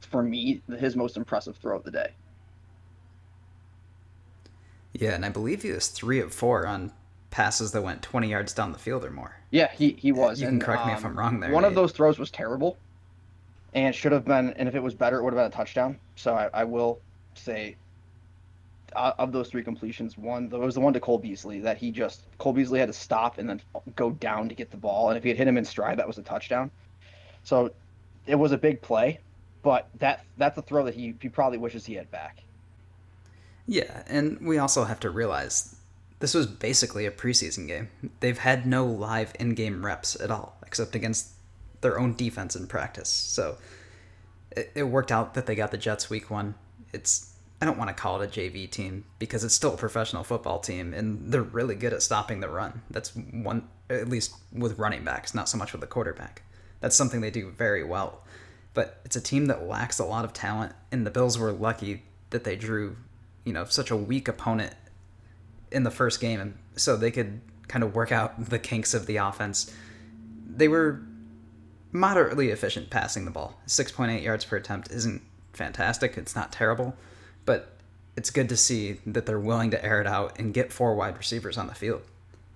for 0.00 0.22
me, 0.22 0.62
his 0.78 0.96
most 0.96 1.16
impressive 1.16 1.56
throw 1.56 1.76
of 1.76 1.84
the 1.84 1.90
day. 1.90 2.08
Yeah, 4.94 5.10
and 5.10 5.24
I 5.24 5.28
believe 5.28 5.62
he 5.62 5.70
was 5.70 5.88
three 5.88 6.20
of 6.20 6.32
four 6.32 6.66
on 6.66 6.92
passes 7.38 7.70
that 7.70 7.82
went 7.82 8.02
20 8.02 8.28
yards 8.28 8.52
down 8.52 8.72
the 8.72 8.78
field 8.78 9.04
or 9.04 9.12
more. 9.12 9.36
Yeah, 9.52 9.70
he, 9.70 9.92
he 9.92 10.10
was. 10.10 10.40
You 10.40 10.48
and, 10.48 10.60
can 10.60 10.66
correct 10.66 10.82
um, 10.82 10.88
me 10.88 10.94
if 10.94 11.04
I'm 11.04 11.16
wrong 11.16 11.38
there. 11.38 11.52
One 11.52 11.64
of 11.64 11.76
those 11.76 11.92
throws 11.92 12.18
was 12.18 12.32
terrible 12.32 12.76
and 13.74 13.94
should 13.94 14.10
have 14.10 14.24
been, 14.24 14.54
and 14.54 14.68
if 14.68 14.74
it 14.74 14.82
was 14.82 14.92
better, 14.92 15.20
it 15.20 15.22
would 15.22 15.32
have 15.32 15.38
been 15.38 15.52
a 15.52 15.56
touchdown. 15.56 16.00
So 16.16 16.34
I, 16.34 16.50
I 16.52 16.64
will 16.64 16.98
say, 17.34 17.76
uh, 18.96 19.12
of 19.18 19.30
those 19.30 19.48
three 19.50 19.62
completions, 19.62 20.18
one 20.18 20.48
there 20.48 20.58
was 20.58 20.74
the 20.74 20.80
one 20.80 20.92
to 20.94 20.98
Cole 20.98 21.18
Beasley 21.18 21.60
that 21.60 21.78
he 21.78 21.92
just 21.92 22.22
Cole 22.38 22.52
Beasley 22.52 22.80
had 22.80 22.88
to 22.88 22.92
stop 22.92 23.38
and 23.38 23.48
then 23.48 23.62
go 23.94 24.10
down 24.10 24.48
to 24.48 24.56
get 24.56 24.72
the 24.72 24.76
ball, 24.76 25.10
and 25.10 25.16
if 25.16 25.22
he 25.22 25.28
had 25.28 25.38
hit 25.38 25.46
him 25.46 25.56
in 25.56 25.64
stride, 25.64 25.96
that 26.00 26.08
was 26.08 26.18
a 26.18 26.22
touchdown. 26.22 26.72
So 27.44 27.70
it 28.26 28.34
was 28.34 28.50
a 28.50 28.58
big 28.58 28.82
play, 28.82 29.20
but 29.62 29.88
that 30.00 30.24
that's 30.38 30.58
a 30.58 30.62
throw 30.62 30.84
that 30.86 30.94
he 30.94 31.14
he 31.22 31.28
probably 31.28 31.58
wishes 31.58 31.86
he 31.86 31.94
had 31.94 32.10
back. 32.10 32.42
Yeah, 33.68 34.02
and 34.08 34.40
we 34.40 34.58
also 34.58 34.82
have 34.82 34.98
to 35.00 35.10
realize 35.10 35.77
this 36.20 36.34
was 36.34 36.46
basically 36.46 37.06
a 37.06 37.10
preseason 37.10 37.66
game. 37.68 37.88
They've 38.20 38.38
had 38.38 38.66
no 38.66 38.84
live 38.84 39.32
in-game 39.38 39.84
reps 39.84 40.20
at 40.20 40.30
all, 40.30 40.56
except 40.66 40.94
against 40.94 41.28
their 41.80 41.98
own 41.98 42.14
defense 42.14 42.56
in 42.56 42.66
practice. 42.66 43.08
So 43.08 43.56
it, 44.50 44.72
it 44.74 44.82
worked 44.84 45.12
out 45.12 45.34
that 45.34 45.46
they 45.46 45.54
got 45.54 45.70
the 45.70 45.78
Jets 45.78 46.10
week 46.10 46.30
one. 46.30 46.54
It's 46.92 47.34
I 47.60 47.66
don't 47.66 47.78
want 47.78 47.88
to 47.88 47.94
call 47.94 48.20
it 48.20 48.36
a 48.36 48.40
JV 48.40 48.70
team 48.70 49.04
because 49.18 49.42
it's 49.42 49.54
still 49.54 49.74
a 49.74 49.76
professional 49.76 50.22
football 50.22 50.60
team, 50.60 50.94
and 50.94 51.32
they're 51.32 51.42
really 51.42 51.74
good 51.74 51.92
at 51.92 52.02
stopping 52.02 52.40
the 52.40 52.48
run. 52.48 52.82
That's 52.90 53.14
one, 53.16 53.68
at 53.90 54.08
least 54.08 54.34
with 54.52 54.78
running 54.78 55.04
backs, 55.04 55.34
not 55.34 55.48
so 55.48 55.58
much 55.58 55.72
with 55.72 55.80
the 55.80 55.86
quarterback. 55.86 56.42
That's 56.80 56.94
something 56.94 57.20
they 57.20 57.32
do 57.32 57.50
very 57.50 57.82
well. 57.82 58.24
But 58.74 59.00
it's 59.04 59.16
a 59.16 59.20
team 59.20 59.46
that 59.46 59.66
lacks 59.66 59.98
a 59.98 60.04
lot 60.04 60.24
of 60.24 60.32
talent, 60.32 60.72
and 60.92 61.04
the 61.04 61.10
Bills 61.10 61.36
were 61.36 61.50
lucky 61.50 62.04
that 62.30 62.44
they 62.44 62.54
drew, 62.54 62.96
you 63.44 63.52
know, 63.52 63.64
such 63.64 63.90
a 63.90 63.96
weak 63.96 64.28
opponent 64.28 64.74
in 65.70 65.82
the 65.82 65.90
first 65.90 66.20
game, 66.20 66.40
and 66.40 66.58
so 66.76 66.96
they 66.96 67.10
could 67.10 67.40
kind 67.68 67.84
of 67.84 67.94
work 67.94 68.12
out 68.12 68.48
the 68.48 68.58
kinks 68.58 68.94
of 68.94 69.06
the 69.06 69.16
offense. 69.16 69.72
They 70.46 70.68
were 70.68 71.00
moderately 71.92 72.50
efficient 72.50 72.90
passing 72.90 73.24
the 73.24 73.30
ball. 73.30 73.58
6.8 73.66 74.22
yards 74.22 74.44
per 74.44 74.56
attempt 74.56 74.90
isn't 74.90 75.22
fantastic. 75.52 76.16
It's 76.16 76.34
not 76.34 76.52
terrible, 76.52 76.94
but 77.44 77.76
it's 78.16 78.30
good 78.30 78.48
to 78.48 78.56
see 78.56 78.98
that 79.06 79.26
they're 79.26 79.38
willing 79.38 79.70
to 79.70 79.84
air 79.84 80.00
it 80.00 80.06
out 80.06 80.38
and 80.38 80.52
get 80.52 80.72
four 80.72 80.94
wide 80.94 81.16
receivers 81.16 81.56
on 81.56 81.66
the 81.66 81.74
field. 81.74 82.02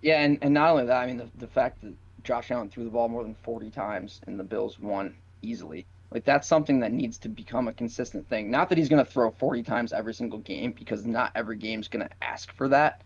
Yeah, 0.00 0.20
and, 0.20 0.38
and 0.42 0.52
not 0.52 0.70
only 0.70 0.86
that, 0.86 1.00
I 1.00 1.06
mean 1.06 1.18
the, 1.18 1.28
the 1.38 1.46
fact 1.46 1.80
that 1.82 1.94
Josh 2.24 2.50
Allen 2.50 2.68
threw 2.68 2.84
the 2.84 2.90
ball 2.90 3.08
more 3.08 3.22
than 3.22 3.36
40 3.42 3.70
times 3.70 4.20
and 4.26 4.38
the 4.38 4.44
Bills 4.44 4.78
won 4.78 5.14
easily. 5.42 5.86
Like 6.12 6.24
that's 6.24 6.46
something 6.46 6.80
that 6.80 6.92
needs 6.92 7.18
to 7.18 7.28
become 7.28 7.68
a 7.68 7.72
consistent 7.72 8.28
thing. 8.28 8.50
Not 8.50 8.68
that 8.68 8.78
he's 8.78 8.88
going 8.88 9.04
to 9.04 9.10
throw 9.10 9.30
40 9.30 9.62
times 9.62 9.92
every 9.92 10.14
single 10.14 10.38
game 10.40 10.72
because 10.72 11.06
not 11.06 11.32
every 11.34 11.56
game's 11.56 11.88
going 11.88 12.06
to 12.06 12.14
ask 12.22 12.52
for 12.52 12.68
that. 12.68 13.02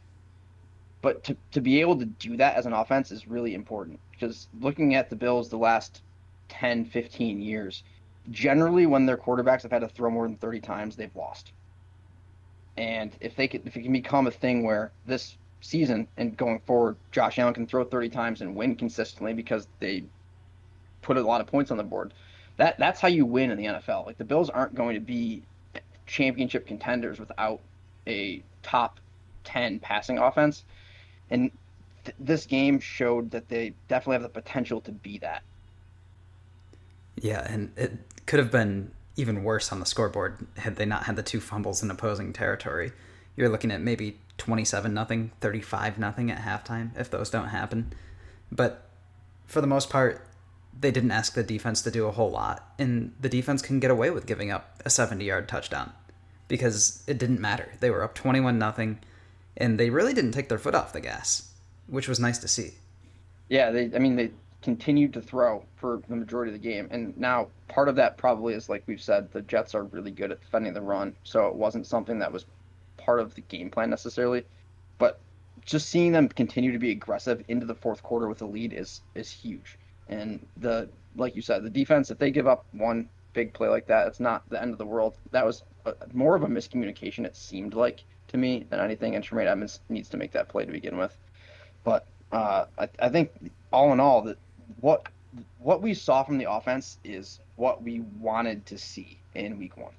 But 1.02 1.22
to, 1.24 1.36
to 1.52 1.60
be 1.60 1.80
able 1.80 1.98
to 1.98 2.04
do 2.04 2.36
that 2.38 2.56
as 2.56 2.66
an 2.66 2.72
offense 2.72 3.12
is 3.12 3.28
really 3.28 3.54
important 3.54 4.00
because 4.10 4.48
looking 4.60 4.94
at 4.94 5.08
the 5.08 5.16
Bills 5.16 5.48
the 5.48 5.58
last 5.58 6.02
10, 6.48 6.86
15 6.86 7.40
years, 7.40 7.84
generally 8.30 8.86
when 8.86 9.06
their 9.06 9.16
quarterbacks 9.16 9.62
have 9.62 9.70
had 9.70 9.82
to 9.82 9.88
throw 9.88 10.10
more 10.10 10.26
than 10.26 10.36
30 10.36 10.60
times, 10.60 10.96
they've 10.96 11.14
lost. 11.14 11.52
And 12.76 13.12
if 13.20 13.36
they 13.36 13.46
could, 13.46 13.66
if 13.66 13.76
it 13.76 13.82
can 13.82 13.92
become 13.92 14.26
a 14.26 14.30
thing 14.30 14.64
where 14.64 14.90
this 15.06 15.36
season 15.60 16.08
and 16.16 16.36
going 16.36 16.60
forward, 16.60 16.96
Josh 17.12 17.38
Allen 17.38 17.54
can 17.54 17.66
throw 17.66 17.84
30 17.84 18.08
times 18.10 18.40
and 18.40 18.54
win 18.54 18.76
consistently 18.76 19.32
because 19.32 19.68
they 19.80 20.04
put 21.02 21.16
a 21.16 21.22
lot 21.22 21.40
of 21.40 21.46
points 21.46 21.70
on 21.70 21.76
the 21.76 21.84
board. 21.84 22.12
That 22.56 22.78
that's 22.78 23.00
how 23.00 23.08
you 23.08 23.26
win 23.26 23.50
in 23.50 23.58
the 23.58 23.64
NFL. 23.64 24.06
Like 24.06 24.18
the 24.18 24.24
Bills 24.24 24.50
aren't 24.50 24.74
going 24.74 24.94
to 24.94 25.00
be 25.00 25.42
championship 26.06 26.66
contenders 26.66 27.18
without 27.18 27.60
a 28.06 28.42
top 28.62 29.00
10 29.44 29.80
passing 29.80 30.18
offense. 30.18 30.64
And 31.30 31.50
th- 32.04 32.16
this 32.18 32.46
game 32.46 32.78
showed 32.78 33.30
that 33.32 33.48
they 33.48 33.74
definitely 33.88 34.14
have 34.14 34.22
the 34.22 34.28
potential 34.28 34.80
to 34.82 34.92
be 34.92 35.18
that. 35.18 35.42
Yeah, 37.16 37.46
and 37.50 37.72
it 37.76 37.92
could 38.26 38.38
have 38.38 38.50
been 38.50 38.92
even 39.16 39.42
worse 39.42 39.72
on 39.72 39.80
the 39.80 39.86
scoreboard 39.86 40.46
had 40.58 40.76
they 40.76 40.84
not 40.84 41.04
had 41.04 41.16
the 41.16 41.22
two 41.22 41.40
fumbles 41.40 41.82
in 41.82 41.90
opposing 41.90 42.32
territory. 42.32 42.92
You're 43.36 43.48
looking 43.48 43.70
at 43.70 43.80
maybe 43.80 44.18
27 44.38 44.92
nothing, 44.92 45.32
35 45.40 45.98
nothing 45.98 46.30
at 46.30 46.38
halftime 46.42 46.98
if 46.98 47.10
those 47.10 47.30
don't 47.30 47.48
happen. 47.48 47.92
But 48.52 48.88
for 49.46 49.60
the 49.60 49.66
most 49.66 49.88
part, 49.88 50.25
they 50.78 50.90
didn't 50.90 51.10
ask 51.10 51.34
the 51.34 51.42
defense 51.42 51.82
to 51.82 51.90
do 51.90 52.06
a 52.06 52.12
whole 52.12 52.30
lot, 52.30 52.74
and 52.78 53.12
the 53.20 53.28
defense 53.28 53.62
can 53.62 53.80
get 53.80 53.90
away 53.90 54.10
with 54.10 54.26
giving 54.26 54.50
up 54.50 54.82
a 54.84 54.90
70 54.90 55.24
yard 55.24 55.48
touchdown 55.48 55.92
because 56.48 57.02
it 57.06 57.18
didn't 57.18 57.40
matter. 57.40 57.68
They 57.80 57.90
were 57.90 58.02
up 58.02 58.14
21 58.14 58.58
nothing, 58.58 58.98
and 59.56 59.80
they 59.80 59.90
really 59.90 60.14
didn't 60.14 60.32
take 60.32 60.48
their 60.48 60.58
foot 60.58 60.74
off 60.74 60.92
the 60.92 61.00
gas, 61.00 61.50
which 61.86 62.08
was 62.08 62.20
nice 62.20 62.38
to 62.38 62.48
see. 62.48 62.74
Yeah, 63.48 63.70
they. 63.70 63.90
I 63.94 63.98
mean, 63.98 64.16
they 64.16 64.30
continued 64.62 65.12
to 65.14 65.22
throw 65.22 65.64
for 65.76 66.02
the 66.08 66.16
majority 66.16 66.52
of 66.52 66.60
the 66.60 66.68
game, 66.68 66.88
and 66.90 67.16
now 67.16 67.48
part 67.68 67.88
of 67.88 67.96
that 67.96 68.16
probably 68.16 68.54
is 68.54 68.68
like 68.68 68.82
we've 68.86 69.00
said, 69.00 69.30
the 69.32 69.42
Jets 69.42 69.74
are 69.74 69.84
really 69.84 70.10
good 70.10 70.32
at 70.32 70.40
defending 70.40 70.74
the 70.74 70.80
run, 70.80 71.14
so 71.24 71.46
it 71.46 71.54
wasn't 71.54 71.86
something 71.86 72.18
that 72.18 72.32
was 72.32 72.46
part 72.96 73.20
of 73.20 73.34
the 73.34 73.42
game 73.42 73.70
plan 73.70 73.88
necessarily, 73.88 74.44
but 74.98 75.20
just 75.64 75.88
seeing 75.88 76.12
them 76.12 76.28
continue 76.28 76.72
to 76.72 76.78
be 76.78 76.90
aggressive 76.90 77.44
into 77.48 77.66
the 77.66 77.74
fourth 77.74 78.02
quarter 78.02 78.28
with 78.28 78.42
a 78.42 78.46
lead 78.46 78.72
is 78.72 79.00
is 79.14 79.30
huge. 79.30 79.78
And 80.08 80.44
the 80.58 80.88
like 81.16 81.34
you 81.34 81.42
said, 81.42 81.62
the 81.62 81.70
defense 81.70 82.10
if 82.10 82.18
they 82.18 82.30
give 82.30 82.46
up 82.46 82.66
one 82.72 83.08
big 83.32 83.52
play 83.52 83.68
like 83.68 83.86
that, 83.86 84.06
it's 84.06 84.20
not 84.20 84.48
the 84.48 84.60
end 84.60 84.72
of 84.72 84.78
the 84.78 84.86
world. 84.86 85.14
That 85.30 85.44
was 85.44 85.62
a, 85.84 85.94
more 86.12 86.34
of 86.34 86.42
a 86.42 86.46
miscommunication. 86.46 87.24
It 87.24 87.36
seemed 87.36 87.74
like 87.74 88.02
to 88.28 88.36
me 88.36 88.66
than 88.68 88.80
anything, 88.80 89.14
and 89.14 89.22
Tremaine 89.22 89.46
Edmunds 89.46 89.80
needs 89.88 90.08
to 90.08 90.16
make 90.16 90.32
that 90.32 90.48
play 90.48 90.64
to 90.64 90.72
begin 90.72 90.96
with. 90.96 91.16
But 91.84 92.06
uh, 92.32 92.66
I, 92.78 92.88
I 92.98 93.08
think 93.08 93.30
all 93.72 93.92
in 93.92 94.00
all, 94.00 94.22
that 94.22 94.38
what 94.80 95.08
what 95.58 95.82
we 95.82 95.94
saw 95.94 96.22
from 96.24 96.38
the 96.38 96.50
offense 96.50 96.98
is 97.04 97.40
what 97.56 97.82
we 97.82 98.00
wanted 98.18 98.66
to 98.66 98.78
see 98.78 99.18
in 99.34 99.58
Week 99.58 99.76
One. 99.76 99.92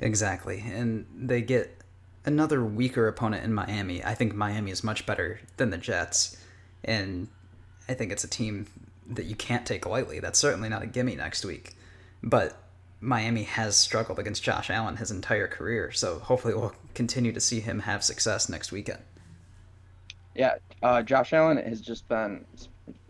Exactly, 0.00 0.62
and 0.66 1.06
they 1.16 1.40
get 1.40 1.78
another 2.26 2.64
weaker 2.64 3.08
opponent 3.08 3.44
in 3.44 3.52
Miami. 3.52 4.04
I 4.04 4.14
think 4.14 4.34
Miami 4.34 4.70
is 4.70 4.84
much 4.84 5.06
better 5.06 5.40
than 5.56 5.70
the 5.70 5.78
Jets, 5.78 6.36
and 6.84 7.28
I 7.88 7.94
think 7.94 8.12
it's 8.12 8.24
a 8.24 8.28
team 8.28 8.66
that 9.06 9.26
you 9.26 9.36
can't 9.36 9.66
take 9.66 9.86
lightly. 9.86 10.20
That's 10.20 10.38
certainly 10.38 10.68
not 10.68 10.82
a 10.82 10.86
gimme 10.86 11.16
next 11.16 11.44
week. 11.44 11.74
But 12.22 12.56
Miami 13.00 13.42
has 13.42 13.76
struggled 13.76 14.18
against 14.18 14.42
Josh 14.42 14.70
Allen 14.70 14.96
his 14.96 15.10
entire 15.10 15.46
career, 15.46 15.92
so 15.92 16.18
hopefully 16.18 16.54
we'll 16.54 16.74
continue 16.94 17.32
to 17.32 17.40
see 17.40 17.60
him 17.60 17.80
have 17.80 18.02
success 18.02 18.48
next 18.48 18.72
weekend. 18.72 19.00
Yeah, 20.34 20.54
uh, 20.82 21.02
Josh 21.02 21.32
Allen 21.32 21.58
has 21.58 21.80
just 21.80 22.08
been, 22.08 22.44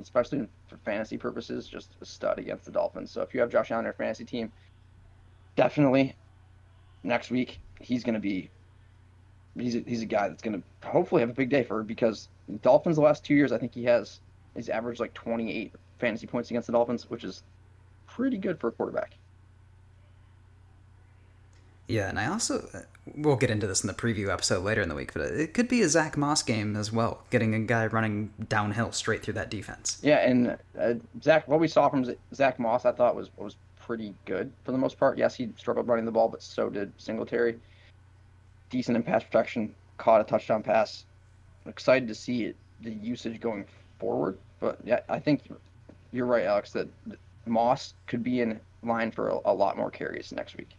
especially 0.00 0.46
for 0.68 0.76
fantasy 0.78 1.16
purposes, 1.16 1.66
just 1.68 1.90
a 2.00 2.04
stud 2.04 2.38
against 2.38 2.64
the 2.64 2.72
Dolphins. 2.72 3.10
So 3.10 3.22
if 3.22 3.32
you 3.32 3.40
have 3.40 3.50
Josh 3.50 3.70
Allen 3.70 3.84
in 3.84 3.86
your 3.86 3.94
fantasy 3.94 4.24
team, 4.24 4.52
definitely 5.56 6.16
next 7.04 7.30
week 7.30 7.60
he's 7.80 8.02
going 8.02 8.14
to 8.14 8.20
be 8.20 8.50
he's 9.56 9.76
a, 9.76 9.80
he's 9.86 10.02
a 10.02 10.06
guy 10.06 10.28
that's 10.28 10.42
going 10.42 10.60
to 10.60 10.88
hopefully 10.88 11.20
have 11.20 11.30
a 11.30 11.34
big 11.34 11.50
day 11.50 11.62
for 11.62 11.82
because 11.82 12.28
Dolphins 12.62 12.96
the 12.96 13.02
last 13.02 13.24
two 13.24 13.34
years 13.34 13.52
I 13.52 13.58
think 13.58 13.74
he 13.74 13.84
has 13.84 14.20
he's 14.54 14.68
averaged 14.68 15.00
like 15.00 15.14
28 15.14 15.72
fantasy 15.98 16.26
points 16.26 16.50
against 16.50 16.66
the 16.66 16.72
Dolphins, 16.72 17.08
which 17.10 17.24
is 17.24 17.42
pretty 18.06 18.38
good 18.38 18.58
for 18.60 18.68
a 18.68 18.72
quarterback. 18.72 19.16
Yeah, 21.86 22.08
and 22.08 22.18
I 22.18 22.26
also 22.26 22.66
we'll 23.14 23.36
get 23.36 23.50
into 23.50 23.66
this 23.66 23.82
in 23.82 23.88
the 23.88 23.94
preview 23.94 24.32
episode 24.32 24.64
later 24.64 24.80
in 24.80 24.88
the 24.88 24.94
week, 24.94 25.12
but 25.12 25.22
it 25.22 25.52
could 25.52 25.68
be 25.68 25.82
a 25.82 25.88
Zach 25.88 26.16
Moss 26.16 26.42
game 26.42 26.76
as 26.76 26.90
well, 26.90 27.22
getting 27.30 27.54
a 27.54 27.60
guy 27.60 27.86
running 27.86 28.32
downhill 28.48 28.92
straight 28.92 29.22
through 29.22 29.34
that 29.34 29.50
defense. 29.50 29.98
Yeah, 30.02 30.26
and 30.26 30.56
uh, 30.80 30.94
Zach, 31.22 31.46
what 31.46 31.60
we 31.60 31.68
saw 31.68 31.90
from 31.90 32.06
Zach 32.34 32.58
Moss, 32.58 32.86
I 32.86 32.92
thought 32.92 33.14
was 33.14 33.30
was 33.36 33.56
pretty 33.78 34.14
good 34.24 34.50
for 34.64 34.72
the 34.72 34.78
most 34.78 34.98
part. 34.98 35.18
Yes, 35.18 35.34
he 35.34 35.50
struggled 35.58 35.86
running 35.86 36.06
the 36.06 36.12
ball, 36.12 36.28
but 36.28 36.42
so 36.42 36.70
did 36.70 36.90
Singletary. 36.96 37.58
Decent 38.70 38.96
in 38.96 39.02
pass 39.02 39.22
protection, 39.22 39.74
caught 39.98 40.22
a 40.22 40.24
touchdown 40.24 40.62
pass. 40.62 41.04
I'm 41.64 41.70
excited 41.70 42.08
to 42.08 42.14
see 42.14 42.44
it, 42.44 42.56
the 42.80 42.92
usage 42.92 43.40
going 43.40 43.66
forward. 43.98 44.38
But 44.60 44.78
yeah, 44.84 45.00
I 45.08 45.18
think 45.18 45.42
you're 46.12 46.26
right, 46.26 46.44
Alex, 46.44 46.72
that 46.72 46.88
Moss 47.46 47.94
could 48.06 48.22
be 48.22 48.40
in 48.40 48.60
line 48.82 49.10
for 49.10 49.28
a, 49.28 49.38
a 49.46 49.54
lot 49.54 49.76
more 49.76 49.90
carries 49.90 50.32
next 50.32 50.56
week. 50.56 50.70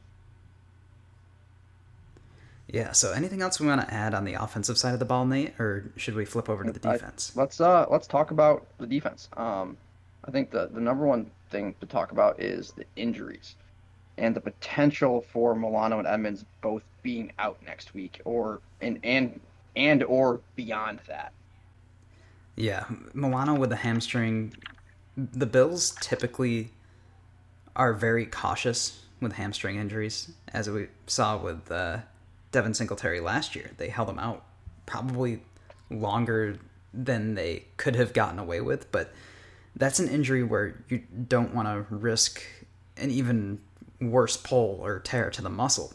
Yeah. 2.67 2.94
So, 2.94 3.12
anything 3.12 3.41
else 3.41 3.60
we 3.60 3.67
want 3.67 3.82
to 3.82 3.94
add 3.94 4.13
on 4.13 4.25
the 4.25 4.34
offensive 4.34 4.77
side 4.77 4.94
of 4.94 5.00
the 5.00 5.05
ball, 5.05 5.25
Nate, 5.25 5.60
or 5.60 5.91
should 5.98 6.15
we 6.15 6.25
flip 6.25 6.50
over 6.50 6.63
to 6.63 6.72
the 6.72 6.79
defense? 6.79 7.32
I, 7.36 7.39
let's 7.41 7.62
uh 7.62 7.86
let's 7.89 8.08
talk 8.08 8.32
about 8.32 8.65
the 8.79 8.88
defense. 8.88 9.29
Um, 9.38 9.77
I 10.25 10.32
think 10.32 10.51
the 10.51 10.67
the 10.72 10.82
number 10.82 11.05
one 11.05 11.29
thing 11.51 11.75
to 11.79 11.86
talk 11.86 12.12
about 12.12 12.41
is 12.41 12.72
the 12.72 12.86
injuries 12.96 13.55
and 14.17 14.36
the 14.36 14.41
potential 14.41 15.25
for 15.32 15.55
Milano 15.55 16.00
and 16.00 16.08
Edmunds 16.08 16.46
both 16.62 16.84
being 17.03 17.32
out 17.38 17.58
next 17.65 17.94
week, 17.94 18.22
or 18.25 18.62
and 18.82 19.00
and 19.03 19.39
and 19.75 20.03
or 20.03 20.39
beyond 20.55 21.00
that. 21.08 21.34
Yeah, 22.55 22.85
Milano 23.13 23.55
with 23.55 23.71
a 23.71 23.77
hamstring. 23.77 24.53
The 25.17 25.45
Bills 25.45 25.95
typically 26.01 26.71
are 27.75 27.93
very 27.93 28.25
cautious 28.25 29.05
with 29.19 29.33
hamstring 29.33 29.77
injuries, 29.77 30.31
as 30.53 30.69
we 30.69 30.88
saw 31.07 31.38
with 31.38 31.69
uh, 31.71 32.00
Devin 32.51 32.74
Singletary 32.74 33.19
last 33.19 33.55
year. 33.55 33.71
They 33.77 33.89
held 33.89 34.09
him 34.09 34.19
out 34.19 34.45
probably 34.85 35.41
longer 35.89 36.57
than 36.93 37.35
they 37.35 37.65
could 37.77 37.95
have 37.95 38.13
gotten 38.13 38.39
away 38.39 38.62
with, 38.62 38.91
but 38.91 39.13
that's 39.75 40.00
an 40.00 40.07
injury 40.07 40.43
where 40.43 40.83
you 40.88 41.03
don't 41.27 41.53
want 41.53 41.67
to 41.67 41.93
risk 41.93 42.41
an 42.97 43.12
even 43.12 43.59
worse 44.00 44.38
pull 44.38 44.79
or 44.81 45.00
tear 45.00 45.29
to 45.31 45.41
the 45.41 45.50
muscle, 45.50 45.93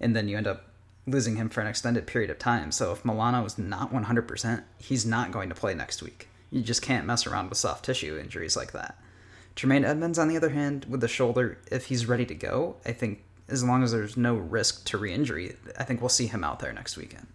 and 0.00 0.14
then 0.14 0.28
you 0.28 0.36
end 0.36 0.46
up 0.46 0.71
losing 1.06 1.36
him 1.36 1.48
for 1.48 1.60
an 1.60 1.66
extended 1.66 2.06
period 2.06 2.30
of 2.30 2.38
time. 2.38 2.70
So 2.70 2.92
if 2.92 3.04
Milano 3.04 3.44
is 3.44 3.58
not 3.58 3.92
100%, 3.92 4.62
he's 4.78 5.04
not 5.04 5.32
going 5.32 5.48
to 5.48 5.54
play 5.54 5.74
next 5.74 6.02
week. 6.02 6.28
You 6.50 6.62
just 6.62 6.82
can't 6.82 7.06
mess 7.06 7.26
around 7.26 7.48
with 7.48 7.58
soft 7.58 7.84
tissue 7.84 8.18
injuries 8.18 8.56
like 8.56 8.72
that. 8.72 8.98
Tremaine 9.54 9.84
Edmunds, 9.84 10.18
on 10.18 10.28
the 10.28 10.36
other 10.36 10.50
hand, 10.50 10.86
with 10.88 11.00
the 11.00 11.08
shoulder, 11.08 11.58
if 11.70 11.86
he's 11.86 12.06
ready 12.06 12.24
to 12.26 12.34
go, 12.34 12.76
I 12.86 12.92
think 12.92 13.24
as 13.48 13.64
long 13.64 13.82
as 13.82 13.92
there's 13.92 14.16
no 14.16 14.34
risk 14.34 14.86
to 14.86 14.98
re-injury, 14.98 15.56
I 15.78 15.84
think 15.84 16.00
we'll 16.00 16.08
see 16.08 16.26
him 16.26 16.44
out 16.44 16.60
there 16.60 16.72
next 16.72 16.96
weekend. 16.96 17.26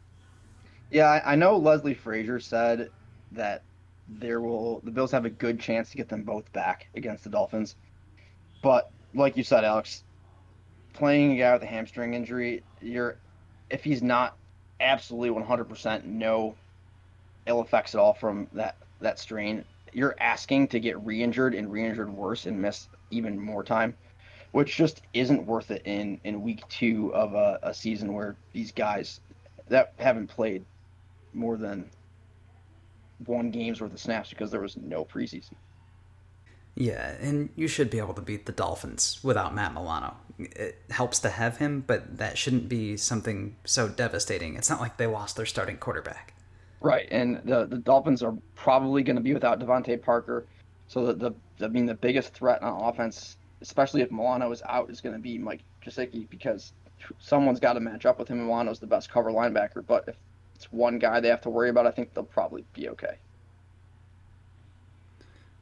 Yeah, 0.89 1.21
I 1.25 1.35
know 1.35 1.57
Leslie 1.57 1.93
Frazier 1.93 2.39
said 2.39 2.89
that 3.33 3.61
there 4.07 4.39
will 4.39 4.79
the 4.79 4.91
Bills 4.91 5.11
have 5.11 5.25
a 5.25 5.29
good 5.29 5.59
chance 5.59 5.89
to 5.91 5.97
get 5.97 6.07
them 6.07 6.23
both 6.23 6.51
back 6.53 6.87
against 6.95 7.25
the 7.25 7.29
Dolphins. 7.29 7.75
But 8.63 8.89
like 9.13 9.35
you 9.35 9.43
said, 9.43 9.65
Alex, 9.65 10.03
playing 10.93 11.33
a 11.33 11.37
guy 11.37 11.53
with 11.53 11.63
a 11.63 11.67
hamstring 11.67 12.13
injury, 12.13 12.63
you're 12.81 13.17
if 13.69 13.83
he's 13.83 14.01
not 14.01 14.37
absolutely 14.79 15.29
100% 15.43 16.05
no 16.05 16.55
ill 17.45 17.61
effects 17.61 17.95
at 17.95 17.99
all 17.99 18.13
from 18.13 18.47
that 18.53 18.75
that 18.99 19.19
strain, 19.19 19.63
you're 19.93 20.15
asking 20.19 20.67
to 20.67 20.79
get 20.79 20.99
re-injured 21.05 21.53
and 21.55 21.71
re-injured 21.71 22.09
worse 22.09 22.45
and 22.45 22.59
miss 22.61 22.87
even 23.11 23.39
more 23.39 23.63
time 23.63 23.95
which 24.51 24.75
just 24.75 25.01
isn't 25.13 25.45
worth 25.45 25.71
it 25.71 25.81
in 25.85 26.19
in 26.23 26.41
week 26.41 26.67
two 26.69 27.13
of 27.13 27.33
a, 27.33 27.59
a 27.63 27.73
season 27.73 28.13
where 28.13 28.35
these 28.53 28.71
guys 28.71 29.19
that 29.67 29.93
haven't 29.99 30.27
played 30.27 30.65
more 31.33 31.57
than 31.57 31.89
one 33.25 33.51
game's 33.51 33.81
worth 33.81 33.93
of 33.93 33.99
snaps 33.99 34.29
because 34.29 34.51
there 34.51 34.61
was 34.61 34.77
no 34.77 35.03
preseason. 35.03 35.53
Yeah, 36.79 37.15
and 37.19 37.49
you 37.55 37.67
should 37.67 37.89
be 37.89 37.97
able 37.97 38.13
to 38.13 38.21
beat 38.21 38.45
the 38.45 38.51
Dolphins 38.51 39.19
without 39.23 39.55
Matt 39.55 39.73
Milano. 39.73 40.15
It 40.37 40.79
helps 40.91 41.17
to 41.19 41.29
have 41.29 41.57
him, 41.57 41.83
but 41.85 42.19
that 42.19 42.37
shouldn't 42.37 42.69
be 42.69 42.97
something 42.97 43.55
so 43.65 43.89
devastating. 43.89 44.55
It's 44.55 44.69
not 44.69 44.79
like 44.79 44.97
they 44.97 45.07
lost 45.07 45.35
their 45.35 45.47
starting 45.47 45.77
quarterback. 45.77 46.35
Right, 46.79 47.07
and 47.09 47.41
the 47.43 47.65
the 47.65 47.77
Dolphins 47.79 48.21
are 48.21 48.35
probably 48.53 49.01
going 49.01 49.15
to 49.15 49.21
be 49.23 49.33
without 49.33 49.59
DeVante 49.59 49.99
Parker, 49.99 50.45
so 50.87 51.11
the, 51.11 51.33
the 51.57 51.65
I 51.65 51.69
mean 51.69 51.87
the 51.87 51.95
biggest 51.95 52.33
threat 52.33 52.61
on 52.61 52.83
offense 52.83 53.37
especially 53.61 54.01
if 54.01 54.11
Milano 54.11 54.51
is 54.51 54.61
out, 54.67 54.89
is 54.89 55.01
going 55.01 55.15
to 55.15 55.21
be 55.21 55.37
Mike 55.37 55.61
Gesicki 55.85 56.29
because 56.29 56.73
someone's 57.19 57.59
got 57.59 57.73
to 57.73 57.79
match 57.79 58.05
up 58.05 58.19
with 58.19 58.27
him. 58.27 58.39
And 58.39 58.47
Milano's 58.47 58.79
the 58.79 58.87
best 58.87 59.09
cover 59.09 59.31
linebacker, 59.31 59.85
but 59.85 60.05
if 60.07 60.15
it's 60.55 60.71
one 60.71 60.99
guy 60.99 61.19
they 61.19 61.29
have 61.29 61.41
to 61.41 61.49
worry 61.49 61.69
about, 61.69 61.87
I 61.87 61.91
think 61.91 62.13
they'll 62.13 62.23
probably 62.23 62.63
be 62.73 62.89
okay. 62.89 63.17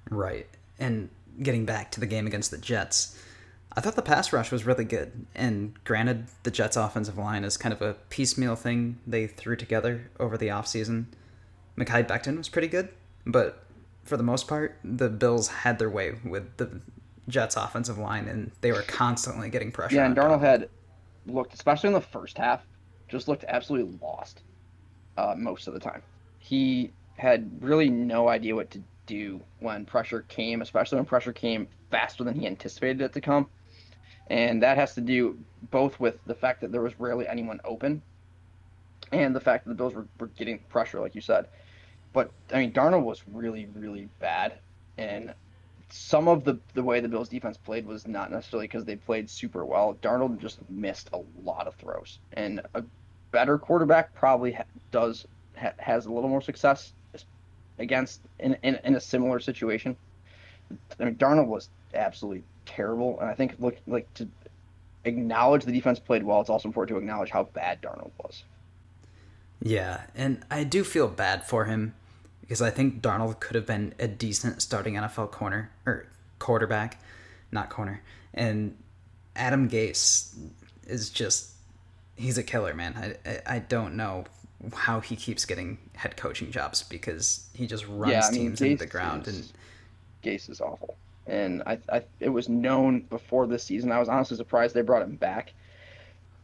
Right. 0.10 0.48
And 0.80 1.10
getting 1.42 1.66
back 1.66 1.92
to 1.92 2.00
the 2.00 2.06
game 2.06 2.28
against 2.28 2.52
the 2.52 2.58
Jets, 2.58 3.18
I 3.74 3.82
thought 3.82 3.96
the 3.96 4.02
pass 4.02 4.32
rush 4.32 4.52
was 4.52 4.66
really 4.66 4.86
good. 4.86 5.26
And 5.36 5.74
granted, 5.84 6.28
the 6.44 6.52
Jets' 6.52 6.78
offensive 6.78 7.18
line 7.18 7.44
is 7.44 7.58
kind 7.58 7.74
of 7.74 7.82
a 7.82 7.96
piecemeal 8.10 8.56
thing 8.56 9.00
they 9.06 9.28
threw 9.28 9.56
together 9.56 10.10
over 10.20 10.38
the 10.38 10.48
offseason. 10.48 11.06
Mekhi 11.78 12.08
Becton 12.08 12.38
was 12.38 12.48
pretty 12.48 12.70
good, 12.70 12.90
but 13.26 13.64
for 14.06 14.16
the 14.18 14.24
most 14.24 14.48
part, 14.48 14.78
the 14.84 15.10
Bills 15.10 15.50
had 15.50 15.78
their 15.78 15.90
way 15.90 16.16
with 16.24 16.56
the 16.58 16.82
Jets 17.28 17.56
offensive 17.56 17.98
line, 17.98 18.28
and 18.28 18.52
they 18.62 18.72
were 18.72 18.84
constantly 18.84 19.50
getting 19.50 19.72
pressure. 19.72 19.96
Yeah, 19.96 20.06
and 20.06 20.16
Darnold 20.16 20.42
had 20.42 20.70
looked, 21.26 21.54
especially 21.54 21.88
in 21.88 21.94
the 21.94 22.02
first 22.02 22.38
half, 22.38 22.66
just 23.08 23.28
looked 23.28 23.44
absolutely 23.48 23.98
lost 24.02 24.42
uh, 25.18 25.34
most 25.38 25.68
of 25.68 25.74
the 25.74 25.80
time. 25.80 26.02
He 26.40 26.92
had 27.18 27.50
really 27.62 27.90
no 27.90 28.28
idea 28.28 28.56
what 28.56 28.70
to 28.72 28.84
do 29.06 29.42
when 29.60 29.86
pressure 29.86 30.22
came, 30.28 30.62
especially 30.62 30.98
when 30.98 31.06
pressure 31.06 31.34
came 31.34 31.68
faster 31.92 32.24
than 32.24 32.40
he 32.40 32.48
anticipated 32.48 33.02
it 33.02 33.14
to 33.14 33.22
come. 33.22 33.48
And 34.28 34.64
that 34.64 34.78
has 34.78 34.96
to 34.96 35.02
do 35.02 35.38
both 35.72 36.00
with 36.00 36.18
the 36.26 36.36
fact 36.36 36.62
that 36.62 36.72
there 36.72 36.82
was 36.82 37.00
rarely 37.00 37.28
anyone 37.28 37.62
open 37.64 38.02
and 39.12 39.36
the 39.36 39.40
fact 39.40 39.66
that 39.66 39.70
the 39.70 39.76
Bills 39.76 39.94
were, 39.94 40.08
were 40.20 40.28
getting 40.28 40.60
pressure, 40.70 41.00
like 41.00 41.16
you 41.16 41.22
said. 41.22 41.48
But, 42.14 42.32
I 42.52 42.60
mean, 42.60 42.74
Darnold 42.74 43.04
was 43.04 43.24
really, 43.32 43.68
really 43.76 44.10
bad. 44.20 44.54
And 44.98 45.34
some 45.90 46.28
of 46.28 46.44
the, 46.44 46.60
the 46.74 46.82
way 46.82 47.00
the 47.00 47.08
Bills 47.08 47.30
defense 47.30 47.58
played 47.58 47.86
was 47.86 48.08
not 48.08 48.32
necessarily 48.32 48.68
because 48.68 48.86
they 48.86 48.96
played 48.96 49.30
super 49.30 49.66
well. 49.66 49.98
Darnold 50.02 50.40
just 50.40 50.60
missed 50.70 51.10
a 51.14 51.22
lot 51.44 51.68
of 51.68 51.76
throws. 51.76 52.20
And 52.34 52.62
a 52.74 52.84
better 53.32 53.60
quarterback 53.60 54.14
probably 54.16 54.54
ha- 54.54 54.64
does 54.92 55.28
ha- 55.56 55.74
has 55.78 56.08
a 56.08 56.12
little 56.12 56.30
more 56.30 56.42
success 56.42 56.94
against 57.80 58.22
in, 58.40 58.58
in, 58.64 58.80
in 58.84 58.96
a 58.96 59.00
similar 59.00 59.40
situation. 59.40 59.96
I 61.00 61.04
mean, 61.04 61.16
Darnold 61.16 61.48
was 61.48 61.70
absolutely 61.94 62.44
terrible, 62.66 63.20
and 63.20 63.30
I 63.30 63.34
think 63.34 63.56
look 63.60 63.78
like 63.88 64.12
to 64.16 64.28
acknowledge 65.04 65.66
the 65.66 65.72
defense 65.72 66.00
played 66.00 66.24
well. 66.24 66.42
It's 66.42 66.50
also 66.50 66.68
important 66.68 66.98
to 66.98 67.00
acknowledge 67.00 67.30
how 67.30 67.44
bad 67.44 67.82
Darnold 67.82 68.12
was. 68.24 68.44
Yeah, 69.62 70.02
and 70.16 70.44
I 70.50 70.64
do 70.64 70.84
feel 70.84 71.08
bad 71.08 71.46
for 71.46 71.66
him 71.66 71.94
because 72.42 72.62
I 72.62 72.70
think 72.70 73.02
Darnold 73.02 73.40
could 73.40 73.56
have 73.56 73.66
been 73.66 73.94
a 74.00 74.08
decent 74.08 74.62
starting 74.62 74.96
NFL 74.96 75.32
corner 75.32 75.72
or 75.86 76.08
quarterback, 76.40 77.02
not 77.52 77.70
corner. 77.70 78.02
And 78.34 78.78
Adam 79.36 79.70
Gase 79.70 80.36
is 80.88 81.10
just 81.10 81.52
he's 82.16 82.38
a 82.38 82.44
killer, 82.44 82.74
man. 82.74 83.18
I 83.26 83.30
I, 83.30 83.56
I 83.56 83.60
don't 83.60 83.96
know 83.96 84.26
how 84.74 85.00
he 85.00 85.16
keeps 85.16 85.46
getting 85.46 85.78
head 85.94 86.18
coaching 86.18 86.52
jobs 86.52 86.84
because 86.84 87.48
he 87.54 87.68
just 87.68 87.88
runs 87.88 88.12
yeah, 88.12 88.26
I 88.26 88.32
mean, 88.32 88.56
teams 88.56 88.60
Gase 88.60 88.72
into 88.72 88.86
the 88.86 88.90
ground 88.90 89.28
is, 89.28 89.38
and 89.38 89.50
Gase 90.24 90.50
is 90.50 90.62
awful. 90.62 90.96
And 91.28 91.64
I, 91.66 91.80
I 91.92 92.04
it 92.20 92.30
was 92.30 92.50
known 92.50 93.02
before 93.02 93.48
this 93.48 93.64
season. 93.64 93.92
I 93.92 94.00
was 94.00 94.10
honestly 94.10 94.38
surprised 94.38 94.76
they 94.76 94.82
brought 94.82 95.02
him 95.02 95.16
back. 95.16 95.54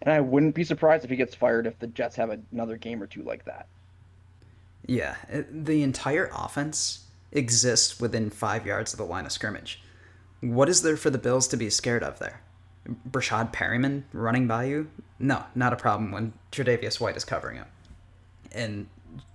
And 0.02 0.12
I 0.12 0.20
wouldn't 0.20 0.56
be 0.56 0.64
surprised 0.64 1.04
if 1.04 1.12
he 1.12 1.16
gets 1.16 1.36
fired 1.36 1.68
if 1.68 1.78
the 1.78 1.86
Jets 1.88 2.16
have 2.16 2.36
another 2.52 2.76
game 2.76 3.04
or 3.04 3.08
two 3.08 3.22
like 3.22 3.46
that. 3.46 3.68
Yeah, 4.88 5.16
uh, 5.32 5.44
the 5.52 5.84
entire 5.84 6.32
offense 6.34 7.06
exists 7.32 8.00
within 8.00 8.32
five 8.32 8.66
yards 8.66 8.94
of 8.94 8.98
the 8.98 9.06
line 9.06 9.28
of 9.28 9.32
scrimmage. 9.32 9.84
What 10.40 10.70
is 10.70 10.82
there 10.82 10.98
for 10.98 11.12
the 11.12 11.20
Bills 11.20 11.48
to 11.50 11.58
be 11.58 11.70
scared 11.70 12.02
of 12.02 12.18
there? 12.18 12.42
Breshad 13.08 13.54
Perriman 13.54 14.04
running 14.12 14.48
by 14.48 14.64
you? 14.64 14.90
No, 15.20 15.44
not 15.54 15.72
a 15.72 15.76
problem 15.76 16.12
when 16.12 16.34
Tre'Davious 16.52 17.00
White 17.00 17.16
is 17.16 17.24
covering 17.24 17.58
him 17.58 17.68
and 18.54 18.88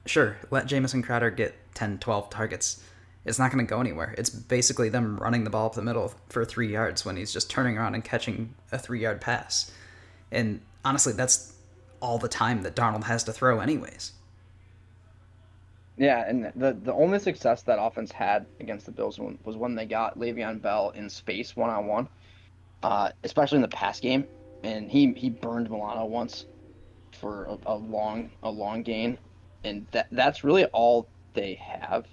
sure, 0.06 0.36
let 0.50 0.66
Jamison 0.66 1.02
Crowder 1.02 1.30
get 1.30 1.54
10, 1.74 1.98
12 1.98 2.30
targets. 2.30 2.82
It's 3.24 3.38
not 3.38 3.50
going 3.50 3.66
to 3.66 3.68
go 3.68 3.80
anywhere. 3.80 4.14
It's 4.16 4.30
basically 4.30 4.88
them 4.88 5.18
running 5.18 5.44
the 5.44 5.50
ball 5.50 5.66
up 5.66 5.74
the 5.74 5.82
middle 5.82 6.14
for 6.28 6.44
three 6.44 6.72
yards 6.72 7.04
when 7.04 7.16
he's 7.16 7.32
just 7.32 7.50
turning 7.50 7.76
around 7.76 7.94
and 7.94 8.04
catching 8.04 8.54
a 8.70 8.78
three 8.78 9.00
yard 9.00 9.20
pass. 9.20 9.70
And 10.30 10.60
honestly, 10.84 11.12
that's 11.12 11.54
all 12.00 12.18
the 12.18 12.28
time 12.28 12.62
that 12.62 12.76
Darnold 12.76 13.04
has 13.04 13.24
to 13.24 13.32
throw, 13.32 13.60
anyways. 13.60 14.12
Yeah, 15.98 16.28
and 16.28 16.52
the 16.54 16.74
the 16.74 16.92
only 16.92 17.18
success 17.18 17.62
that 17.62 17.80
offense 17.80 18.12
had 18.12 18.44
against 18.60 18.84
the 18.84 18.92
Bills 18.92 19.18
was 19.18 19.56
when 19.56 19.74
they 19.74 19.86
got 19.86 20.18
Le'Veon 20.18 20.60
Bell 20.60 20.90
in 20.90 21.08
space 21.08 21.56
one 21.56 21.70
on 21.70 21.86
one, 21.86 22.08
especially 23.24 23.56
in 23.56 23.62
the 23.62 23.68
pass 23.68 23.98
game, 23.98 24.26
and 24.62 24.90
he 24.90 25.12
he 25.14 25.30
burned 25.30 25.70
Milano 25.70 26.04
once 26.04 26.44
for 27.16 27.44
a, 27.46 27.58
a 27.66 27.76
long 27.76 28.30
a 28.42 28.50
long 28.50 28.82
gain, 28.82 29.18
and 29.64 29.86
that 29.92 30.08
that's 30.12 30.44
really 30.44 30.64
all 30.66 31.08
they 31.34 31.54
have. 31.54 32.06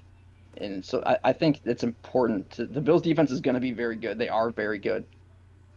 And 0.58 0.86
so 0.86 1.04
I, 1.06 1.18
I 1.24 1.34
think 1.34 1.62
it's 1.66 1.84
important. 1.84 2.52
To, 2.52 2.66
the 2.66 2.82
Bills' 2.82 3.02
defense 3.02 3.32
is 3.32 3.42
going 3.42 3.56
to 3.56 3.62
be 3.62 3.72
very 3.72 3.96
good. 3.96 4.18
They 4.20 4.30
are 4.30 4.52
very 4.52 4.80
good, 4.80 5.06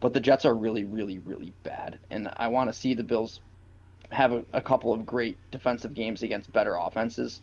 but 0.01 0.13
the 0.13 0.21
Jets 0.21 0.45
are 0.45 0.55
really, 0.55 0.85
really, 0.85 1.19
really 1.19 1.55
bad. 1.63 1.99
And 2.11 2.31
I 2.37 2.49
want 2.49 2.69
to 2.71 2.79
see 2.79 2.95
the 2.95 3.05
Bills 3.05 3.41
have 4.11 4.33
a, 4.33 4.45
a 4.53 4.61
couple 4.61 4.93
of 4.93 5.07
great 5.07 5.39
defensive 5.51 5.95
games 5.95 6.23
against 6.23 6.53
better 6.53 6.77
offenses 6.77 7.41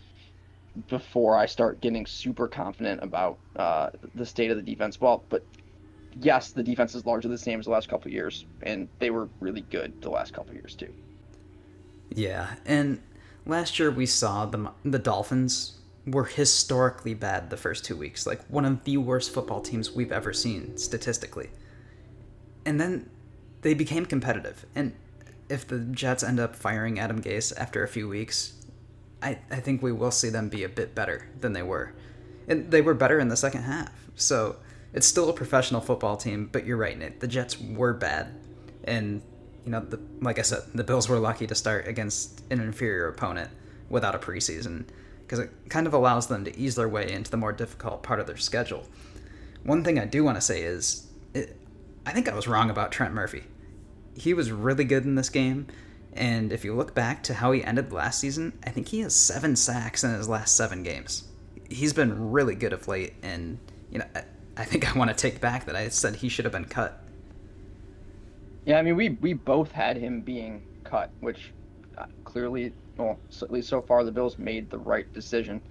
before 0.87 1.37
I 1.37 1.45
start 1.45 1.81
getting 1.81 2.05
super 2.05 2.47
confident 2.47 3.03
about 3.03 3.39
uh, 3.55 3.89
the 4.15 4.25
state 4.25 4.51
of 4.51 4.57
the 4.57 4.63
defense. 4.63 4.99
Well, 4.99 5.25
but 5.29 5.47
yes, 6.15 6.51
the 6.51 6.63
defense 6.63 6.95
is 6.95 7.05
largely 7.05 7.31
the 7.31 7.37
same 7.37 7.59
as 7.59 7.65
the 7.65 7.71
last 7.71 7.89
couple 7.89 8.11
years, 8.11 8.45
and 8.61 8.89
they 8.99 9.09
were 9.09 9.29
really 9.39 9.61
good 9.61 9.93
the 10.01 10.09
last 10.09 10.33
couple 10.33 10.55
years 10.55 10.75
too. 10.75 10.93
Yeah, 12.09 12.55
and 12.65 13.01
last 13.45 13.79
year 13.79 13.91
we 13.91 14.05
saw 14.05 14.45
the 14.45 14.71
the 14.83 14.99
Dolphins 14.99 15.79
were 16.05 16.25
historically 16.25 17.13
bad 17.13 17.49
the 17.49 17.57
first 17.57 17.85
two 17.85 17.95
weeks, 17.95 18.27
like 18.27 18.43
one 18.47 18.65
of 18.65 18.83
the 18.83 18.97
worst 18.97 19.33
football 19.33 19.61
teams 19.61 19.91
we've 19.91 20.11
ever 20.11 20.33
seen 20.33 20.77
statistically. 20.77 21.49
And 22.65 22.79
then 22.79 23.09
they 23.61 23.73
became 23.73 24.05
competitive, 24.05 24.65
and 24.75 24.93
if 25.49 25.67
the 25.67 25.79
Jets 25.79 26.23
end 26.23 26.39
up 26.39 26.55
firing 26.55 26.99
Adam 26.99 27.21
Gase 27.21 27.53
after 27.57 27.83
a 27.83 27.87
few 27.87 28.07
weeks, 28.09 28.53
I, 29.21 29.39
I 29.51 29.57
think 29.57 29.81
we 29.81 29.91
will 29.91 30.11
see 30.11 30.29
them 30.29 30.49
be 30.49 30.63
a 30.63 30.69
bit 30.69 30.95
better 30.95 31.27
than 31.39 31.53
they 31.53 31.63
were. 31.63 31.93
And 32.47 32.71
they 32.71 32.81
were 32.81 32.93
better 32.93 33.19
in 33.19 33.29
the 33.29 33.37
second 33.37 33.63
half. 33.63 33.91
So 34.15 34.57
it's 34.93 35.07
still 35.07 35.29
a 35.29 35.33
professional 35.33 35.81
football 35.81 36.17
team, 36.17 36.49
but 36.51 36.65
you're 36.65 36.77
right, 36.77 36.97
Nick. 36.97 37.19
The 37.19 37.27
Jets 37.27 37.59
were 37.59 37.93
bad. 37.93 38.33
And 38.83 39.21
you 39.65 39.71
know, 39.71 39.79
the, 39.79 39.99
like 40.21 40.39
I 40.39 40.41
said, 40.41 40.63
the 40.73 40.83
Bills 40.83 41.07
were 41.07 41.19
lucky 41.19 41.47
to 41.47 41.55
start 41.55 41.87
against 41.87 42.41
an 42.51 42.59
inferior 42.59 43.07
opponent 43.07 43.51
without 43.89 44.15
a 44.15 44.19
preseason 44.19 44.85
because 45.21 45.39
it 45.39 45.51
kind 45.69 45.87
of 45.87 45.93
allows 45.93 46.27
them 46.27 46.43
to 46.45 46.57
ease 46.57 46.75
their 46.75 46.89
way 46.89 47.11
into 47.11 47.31
the 47.31 47.37
more 47.37 47.53
difficult 47.53 48.03
part 48.03 48.19
of 48.19 48.27
their 48.27 48.37
schedule. 48.37 48.85
One 49.63 49.83
thing 49.83 49.97
I 49.97 50.05
do 50.05 50.23
want 50.23 50.35
to 50.37 50.41
say 50.41 50.61
is, 50.61 51.07
it, 51.33 51.55
I 52.05 52.11
think 52.11 52.27
I 52.27 52.35
was 52.35 52.47
wrong 52.47 52.69
about 52.69 52.91
Trent 52.91 53.13
Murphy. 53.13 53.43
He 54.15 54.33
was 54.33 54.51
really 54.51 54.83
good 54.83 55.05
in 55.05 55.15
this 55.15 55.29
game, 55.29 55.67
and 56.11 56.51
if 56.51 56.65
you 56.65 56.75
look 56.75 56.93
back 56.93 57.23
to 57.23 57.35
how 57.35 57.51
he 57.53 57.63
ended 57.63 57.91
last 57.91 58.19
season, 58.19 58.59
I 58.65 58.69
think 58.69 58.89
he 58.89 58.99
has 58.99 59.15
seven 59.15 59.55
sacks 59.55 60.03
in 60.03 60.13
his 60.13 60.27
last 60.27 60.55
seven 60.55 60.83
games. 60.83 61.23
He's 61.69 61.93
been 61.93 62.31
really 62.31 62.55
good 62.55 62.73
of 62.73 62.87
late, 62.87 63.13
and 63.23 63.57
you 63.89 63.99
know, 63.99 64.05
I, 64.13 64.23
I 64.57 64.65
think 64.65 64.93
I 64.93 64.97
want 64.97 65.09
to 65.09 65.15
take 65.15 65.39
back 65.39 65.65
that 65.65 65.75
I 65.75 65.87
said 65.87 66.17
he 66.17 66.29
should 66.29 66.45
have 66.45 66.51
been 66.51 66.65
cut 66.65 67.02
yeah, 68.65 68.77
I 68.77 68.81
mean, 68.81 68.95
we 68.95 69.09
we 69.21 69.33
both 69.33 69.71
had 69.71 69.97
him 69.97 70.21
being 70.21 70.63
cut, 70.85 71.13
which 71.19 71.53
uh, 71.97 72.05
clearly, 72.23 72.73
well, 72.97 73.19
at 73.41 73.51
least 73.51 73.69
so 73.69 73.81
far, 73.81 74.03
the 74.03 74.11
Bills 74.11 74.37
made 74.37 74.69
the 74.69 74.79
right 74.79 75.11
decision. 75.13 75.61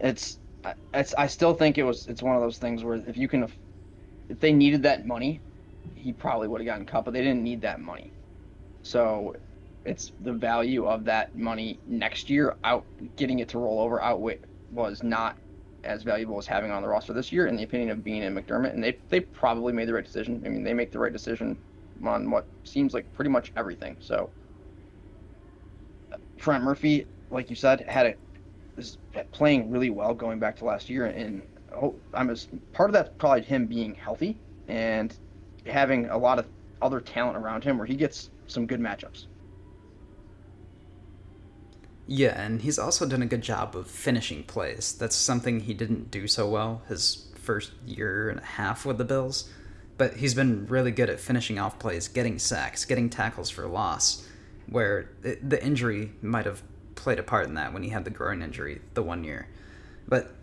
It's, 0.00 0.38
it's, 0.94 1.14
I 1.14 1.26
still 1.28 1.54
think 1.54 1.78
it 1.78 1.84
was, 1.84 2.06
it's 2.08 2.22
one 2.22 2.36
of 2.36 2.42
those 2.42 2.58
things 2.58 2.84
where 2.84 2.96
if 3.08 3.16
you 3.16 3.28
can, 3.28 3.44
if 4.28 4.40
they 4.40 4.52
needed 4.52 4.82
that 4.84 5.06
money, 5.06 5.42
he 5.94 6.12
probably 6.12 6.48
would 6.48 6.60
have 6.60 6.66
gotten 6.66 6.86
cut, 6.86 7.04
but 7.04 7.14
they 7.14 7.22
didn't 7.22 7.44
need 7.44 7.62
that 7.62 7.80
money. 7.80 8.14
So, 8.82 9.34
it's 9.84 10.12
the 10.20 10.34
value 10.34 10.86
of 10.86 11.04
that 11.06 11.34
money 11.34 11.80
next 11.86 12.30
year 12.30 12.56
out, 12.64 12.86
getting 13.16 13.38
it 13.40 13.50
to 13.50 13.58
roll 13.58 13.80
over 13.80 14.02
outweigh 14.02 14.40
was 14.70 15.02
not 15.02 15.38
as 15.84 16.02
valuable 16.02 16.38
as 16.38 16.46
having 16.46 16.70
on 16.72 16.82
the 16.82 16.88
roster 16.88 17.12
this 17.14 17.32
year, 17.32 17.46
in 17.46 17.56
the 17.56 17.62
opinion 17.64 17.90
of 17.90 18.04
Beane 18.04 18.22
and 18.24 18.36
McDermott, 18.36 18.74
and 18.74 18.84
they 18.84 18.98
they 19.10 19.20
probably 19.20 19.72
made 19.72 19.88
the 19.88 19.94
right 19.94 20.04
decision. 20.04 20.42
I 20.46 20.50
mean, 20.50 20.64
they 20.64 20.74
make 20.74 20.92
the 20.92 20.98
right 21.00 21.12
decision 21.12 21.58
on 22.04 22.30
what 22.30 22.46
seems 22.64 22.94
like 22.94 23.12
pretty 23.14 23.30
much 23.30 23.52
everything. 23.56 23.96
So 24.00 24.30
Trent 26.38 26.64
Murphy, 26.64 27.06
like 27.30 27.50
you 27.50 27.56
said, 27.56 27.80
had 27.80 28.06
it 28.06 28.18
is 28.76 28.98
playing 29.32 29.70
really 29.70 29.90
well 29.90 30.14
going 30.14 30.38
back 30.38 30.56
to 30.56 30.64
last 30.64 30.88
year, 30.88 31.06
and 31.06 31.42
oh, 31.74 31.94
I'm 32.14 32.30
as 32.30 32.48
part 32.72 32.90
of 32.90 32.94
that's 32.94 33.10
probably 33.18 33.42
him 33.42 33.66
being 33.66 33.94
healthy 33.94 34.38
and 34.68 35.14
having 35.66 36.08
a 36.10 36.16
lot 36.16 36.38
of 36.38 36.46
other 36.80 37.00
talent 37.00 37.36
around 37.36 37.64
him 37.64 37.76
where 37.76 37.86
he 37.86 37.94
gets 37.94 38.30
some 38.46 38.66
good 38.66 38.80
matchups. 38.80 39.26
Yeah, 42.06 42.40
and 42.40 42.62
he's 42.62 42.78
also 42.78 43.06
done 43.06 43.20
a 43.20 43.26
good 43.26 43.42
job 43.42 43.76
of 43.76 43.86
finishing 43.86 44.44
plays. 44.44 44.94
That's 44.94 45.14
something 45.14 45.60
he 45.60 45.74
didn't 45.74 46.10
do 46.10 46.26
so 46.26 46.48
well 46.48 46.82
his 46.88 47.26
first 47.34 47.72
year 47.84 48.30
and 48.30 48.40
a 48.40 48.44
half 48.44 48.86
with 48.86 48.96
the 48.96 49.04
Bills 49.04 49.50
but 49.98 50.14
he's 50.14 50.34
been 50.34 50.66
really 50.66 50.92
good 50.92 51.10
at 51.10 51.20
finishing 51.20 51.58
off 51.58 51.78
plays, 51.78 52.08
getting 52.08 52.38
sacks, 52.38 52.84
getting 52.84 53.10
tackles 53.10 53.50
for 53.50 53.66
loss, 53.66 54.26
where 54.70 55.10
the 55.22 55.62
injury 55.62 56.12
might 56.22 56.46
have 56.46 56.62
played 56.94 57.18
a 57.18 57.22
part 57.22 57.46
in 57.46 57.54
that 57.54 57.72
when 57.72 57.82
he 57.82 57.90
had 57.90 58.04
the 58.04 58.10
groin 58.10 58.40
injury 58.40 58.80
the 58.94 59.02
one 59.02 59.24
year. 59.24 59.48
But 60.06 60.34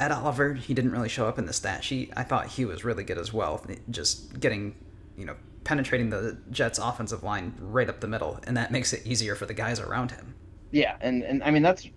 Ed 0.00 0.10
Oliver, 0.10 0.54
he 0.54 0.74
didn't 0.74 0.90
really 0.90 1.08
show 1.08 1.26
up 1.26 1.38
in 1.38 1.46
the 1.46 1.52
stat 1.52 1.84
sheet. 1.84 2.12
I 2.16 2.24
thought 2.24 2.48
he 2.48 2.64
was 2.64 2.84
really 2.84 3.04
good 3.04 3.18
as 3.18 3.32
well, 3.32 3.64
just 3.88 4.38
getting, 4.40 4.74
you 5.16 5.24
know, 5.24 5.36
penetrating 5.62 6.10
the 6.10 6.36
Jets' 6.50 6.78
offensive 6.78 7.22
line 7.22 7.54
right 7.58 7.88
up 7.88 8.00
the 8.00 8.08
middle, 8.08 8.40
and 8.46 8.56
that 8.56 8.72
makes 8.72 8.92
it 8.92 9.06
easier 9.06 9.34
for 9.34 9.46
the 9.46 9.54
guys 9.54 9.80
around 9.80 10.10
him. 10.10 10.34
Yeah, 10.72 10.96
and, 11.00 11.22
and 11.22 11.42
I 11.42 11.52
mean 11.52 11.62
that's 11.62 11.88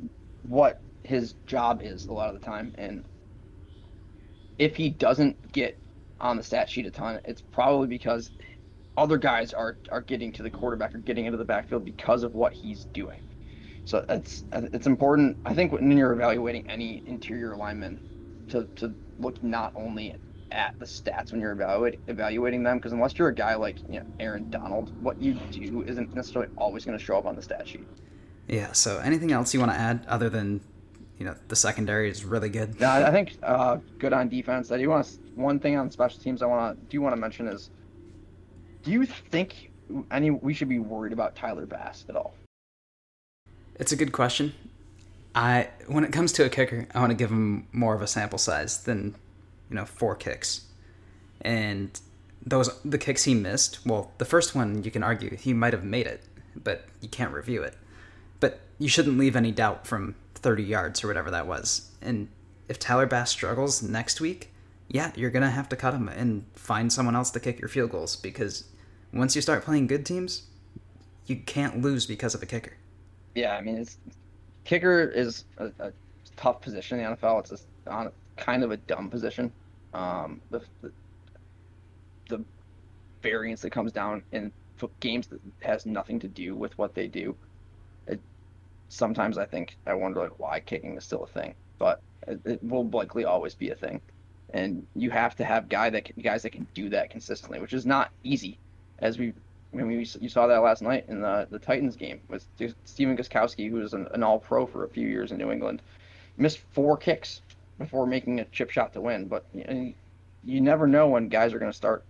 what 0.43 0.79
his 1.03 1.33
job 1.47 1.81
is 1.81 2.05
a 2.05 2.13
lot 2.13 2.33
of 2.33 2.39
the 2.39 2.45
time, 2.45 2.73
and 2.77 3.03
if 4.59 4.75
he 4.75 4.89
doesn't 4.89 5.51
get 5.51 5.77
on 6.19 6.37
the 6.37 6.43
stat 6.43 6.69
sheet 6.69 6.85
a 6.85 6.91
ton, 6.91 7.19
it's 7.25 7.41
probably 7.41 7.87
because 7.87 8.31
other 8.97 9.17
guys 9.17 9.53
are 9.53 9.77
are 9.91 10.01
getting 10.01 10.31
to 10.33 10.43
the 10.43 10.49
quarterback 10.49 10.93
or 10.95 10.99
getting 10.99 11.25
into 11.25 11.37
the 11.37 11.45
backfield 11.45 11.85
because 11.85 12.23
of 12.23 12.33
what 12.33 12.53
he's 12.53 12.85
doing. 12.85 13.21
So 13.85 14.05
it's 14.09 14.43
it's 14.51 14.87
important. 14.87 15.37
I 15.45 15.53
think 15.53 15.71
when 15.71 15.97
you're 15.97 16.11
evaluating 16.13 16.69
any 16.69 17.03
interior 17.05 17.55
lineman, 17.55 17.99
to, 18.49 18.65
to 18.75 18.93
look 19.19 19.41
not 19.43 19.71
only 19.75 20.15
at 20.51 20.77
the 20.79 20.85
stats 20.85 21.31
when 21.31 21.41
you're 21.41 21.51
evaluate, 21.51 21.99
evaluating 22.07 22.63
them, 22.63 22.77
because 22.77 22.93
unless 22.93 23.17
you're 23.17 23.27
a 23.29 23.35
guy 23.35 23.55
like 23.55 23.77
you 23.89 23.99
know, 23.99 24.05
Aaron 24.19 24.49
Donald, 24.49 24.91
what 25.01 25.21
you 25.21 25.33
do 25.51 25.83
isn't 25.83 26.13
necessarily 26.15 26.51
always 26.57 26.85
going 26.85 26.97
to 26.97 27.03
show 27.03 27.17
up 27.17 27.25
on 27.25 27.35
the 27.35 27.41
stat 27.41 27.67
sheet. 27.67 27.87
Yeah. 28.47 28.71
So 28.71 28.99
anything 28.99 29.31
else 29.31 29.53
you 29.53 29.59
want 29.59 29.71
to 29.71 29.77
add 29.77 30.05
other 30.07 30.29
than 30.29 30.61
you 31.17 31.25
know 31.25 31.35
the 31.47 31.55
secondary 31.55 32.09
is 32.09 32.23
really 32.25 32.49
good? 32.49 32.79
No, 32.79 32.89
I 32.89 33.11
think 33.11 33.37
uh, 33.43 33.77
good 33.99 34.13
on 34.13 34.29
defense. 34.29 34.71
I 34.71 34.77
do 34.77 34.89
want 34.89 35.05
to, 35.05 35.11
one 35.37 35.59
thing 35.59 35.77
on 35.77 35.91
special 35.91 36.19
teams 36.19 36.41
I 36.41 36.47
want 36.47 36.77
to 36.77 36.85
do 36.89 37.01
want 37.01 37.15
to 37.15 37.21
mention 37.21 37.47
is, 37.47 37.69
do 38.83 38.91
you 38.91 39.05
think 39.05 39.71
any 40.11 40.31
we 40.31 40.53
should 40.53 40.69
be 40.69 40.79
worried 40.79 41.13
about 41.13 41.35
Tyler 41.35 41.65
Bass 41.65 42.05
at 42.09 42.15
all? 42.15 42.33
It's 43.75 43.91
a 43.91 43.95
good 43.95 44.11
question. 44.11 44.53
I 45.35 45.69
when 45.87 46.03
it 46.03 46.11
comes 46.11 46.31
to 46.33 46.45
a 46.45 46.49
kicker, 46.49 46.87
I 46.93 46.99
want 46.99 47.11
to 47.11 47.15
give 47.15 47.29
him 47.29 47.67
more 47.71 47.93
of 47.93 48.01
a 48.01 48.07
sample 48.07 48.39
size 48.39 48.83
than 48.83 49.15
you 49.69 49.75
know 49.75 49.85
four 49.85 50.15
kicks, 50.15 50.65
and 51.41 51.99
those 52.45 52.81
the 52.83 52.97
kicks 52.97 53.23
he 53.25 53.35
missed. 53.35 53.85
Well, 53.85 54.11
the 54.17 54.25
first 54.25 54.55
one 54.55 54.83
you 54.83 54.91
can 54.91 55.03
argue 55.03 55.35
he 55.35 55.53
might 55.53 55.73
have 55.73 55.83
made 55.83 56.07
it, 56.07 56.23
but 56.55 56.85
you 57.01 57.07
can't 57.07 57.33
review 57.33 57.61
it. 57.61 57.75
But 58.39 58.59
you 58.79 58.89
shouldn't 58.89 59.17
leave 59.17 59.35
any 59.35 59.51
doubt 59.51 59.85
from 59.85 60.15
30 60.35 60.63
yards 60.63 61.03
or 61.03 61.07
whatever 61.07 61.31
that 61.31 61.47
was. 61.47 61.91
And 62.01 62.29
if 62.67 62.79
Tyler 62.79 63.05
Bass 63.05 63.31
struggles 63.31 63.81
next 63.81 64.21
week, 64.21 64.51
yeah, 64.89 65.11
you're 65.15 65.29
gonna 65.29 65.49
have 65.49 65.69
to 65.69 65.75
cut 65.75 65.93
him 65.93 66.07
and 66.07 66.45
find 66.53 66.91
someone 66.91 67.15
else 67.15 67.31
to 67.31 67.39
kick 67.39 67.59
your 67.59 67.69
field 67.69 67.91
goals 67.91 68.15
because 68.15 68.65
once 69.13 69.35
you 69.35 69.41
start 69.41 69.63
playing 69.63 69.87
good 69.87 70.05
teams, 70.05 70.43
you 71.25 71.37
can't 71.37 71.81
lose 71.81 72.05
because 72.05 72.33
of 72.33 72.41
a 72.41 72.45
kicker. 72.45 72.73
Yeah, 73.35 73.55
I 73.55 73.61
mean, 73.61 73.77
it's 73.77 73.97
kicker 74.63 75.09
is 75.09 75.45
a, 75.57 75.71
a 75.79 75.91
tough 76.35 76.61
position 76.61 76.99
in 76.99 77.11
the 77.11 77.17
NFL. 77.17 77.51
It's 77.51 77.65
on 77.87 78.11
kind 78.37 78.63
of 78.63 78.71
a 78.71 78.77
dumb 78.77 79.09
position. 79.09 79.51
Um, 79.93 80.41
the, 80.51 80.61
the, 80.81 80.91
the 82.29 82.43
variance 83.21 83.61
that 83.61 83.71
comes 83.71 83.91
down 83.91 84.23
in 84.31 84.51
games 84.99 85.27
that 85.27 85.39
has 85.61 85.85
nothing 85.85 86.19
to 86.19 86.27
do 86.27 86.55
with 86.55 86.77
what 86.77 86.93
they 86.93 87.07
do. 87.07 87.35
It, 88.07 88.19
sometimes 88.89 89.37
I 89.37 89.45
think 89.45 89.77
I 89.85 89.93
wonder 89.93 90.21
like 90.21 90.39
why 90.39 90.59
kicking 90.59 90.97
is 90.97 91.03
still 91.03 91.23
a 91.23 91.27
thing, 91.27 91.55
but 91.77 92.01
it, 92.27 92.39
it 92.45 92.63
will 92.63 92.87
likely 92.89 93.25
always 93.25 93.55
be 93.55 93.69
a 93.71 93.75
thing. 93.75 94.01
And 94.53 94.85
you 94.95 95.09
have 95.09 95.35
to 95.35 95.45
have 95.45 95.67
guy 95.69 95.89
that 95.89 96.05
can, 96.05 96.21
guys 96.21 96.43
that 96.43 96.51
can 96.51 96.67
do 96.73 96.89
that 96.89 97.09
consistently, 97.09 97.59
which 97.59 97.73
is 97.73 97.85
not 97.85 98.11
easy, 98.23 98.57
as 98.99 99.17
we 99.17 99.33
I 99.73 99.77
mean, 99.77 99.87
we, 99.87 100.07
you 100.21 100.29
saw 100.29 100.47
that 100.47 100.57
last 100.57 100.81
night 100.81 101.05
in 101.07 101.21
the 101.21 101.47
the 101.49 101.59
Titans 101.59 101.95
game 101.95 102.21
with 102.29 102.45
Stephen 102.85 103.17
Gostkowski, 103.17 103.69
who 103.69 103.77
was 103.77 103.93
an, 103.93 104.07
an 104.13 104.23
All 104.23 104.39
Pro 104.39 104.65
for 104.65 104.85
a 104.85 104.89
few 104.89 105.07
years 105.07 105.31
in 105.31 105.37
New 105.37 105.51
England, 105.51 105.81
missed 106.37 106.59
four 106.71 106.97
kicks 106.97 107.41
before 107.77 108.07
making 108.07 108.39
a 108.39 108.45
chip 108.45 108.69
shot 108.69 108.93
to 108.93 109.01
win. 109.01 109.27
But 109.27 109.45
you, 109.53 109.93
you 110.45 110.61
never 110.61 110.87
know 110.87 111.07
when 111.07 111.27
guys 111.27 111.53
are 111.53 111.59
going 111.59 111.71
to 111.71 111.77
start 111.77 112.03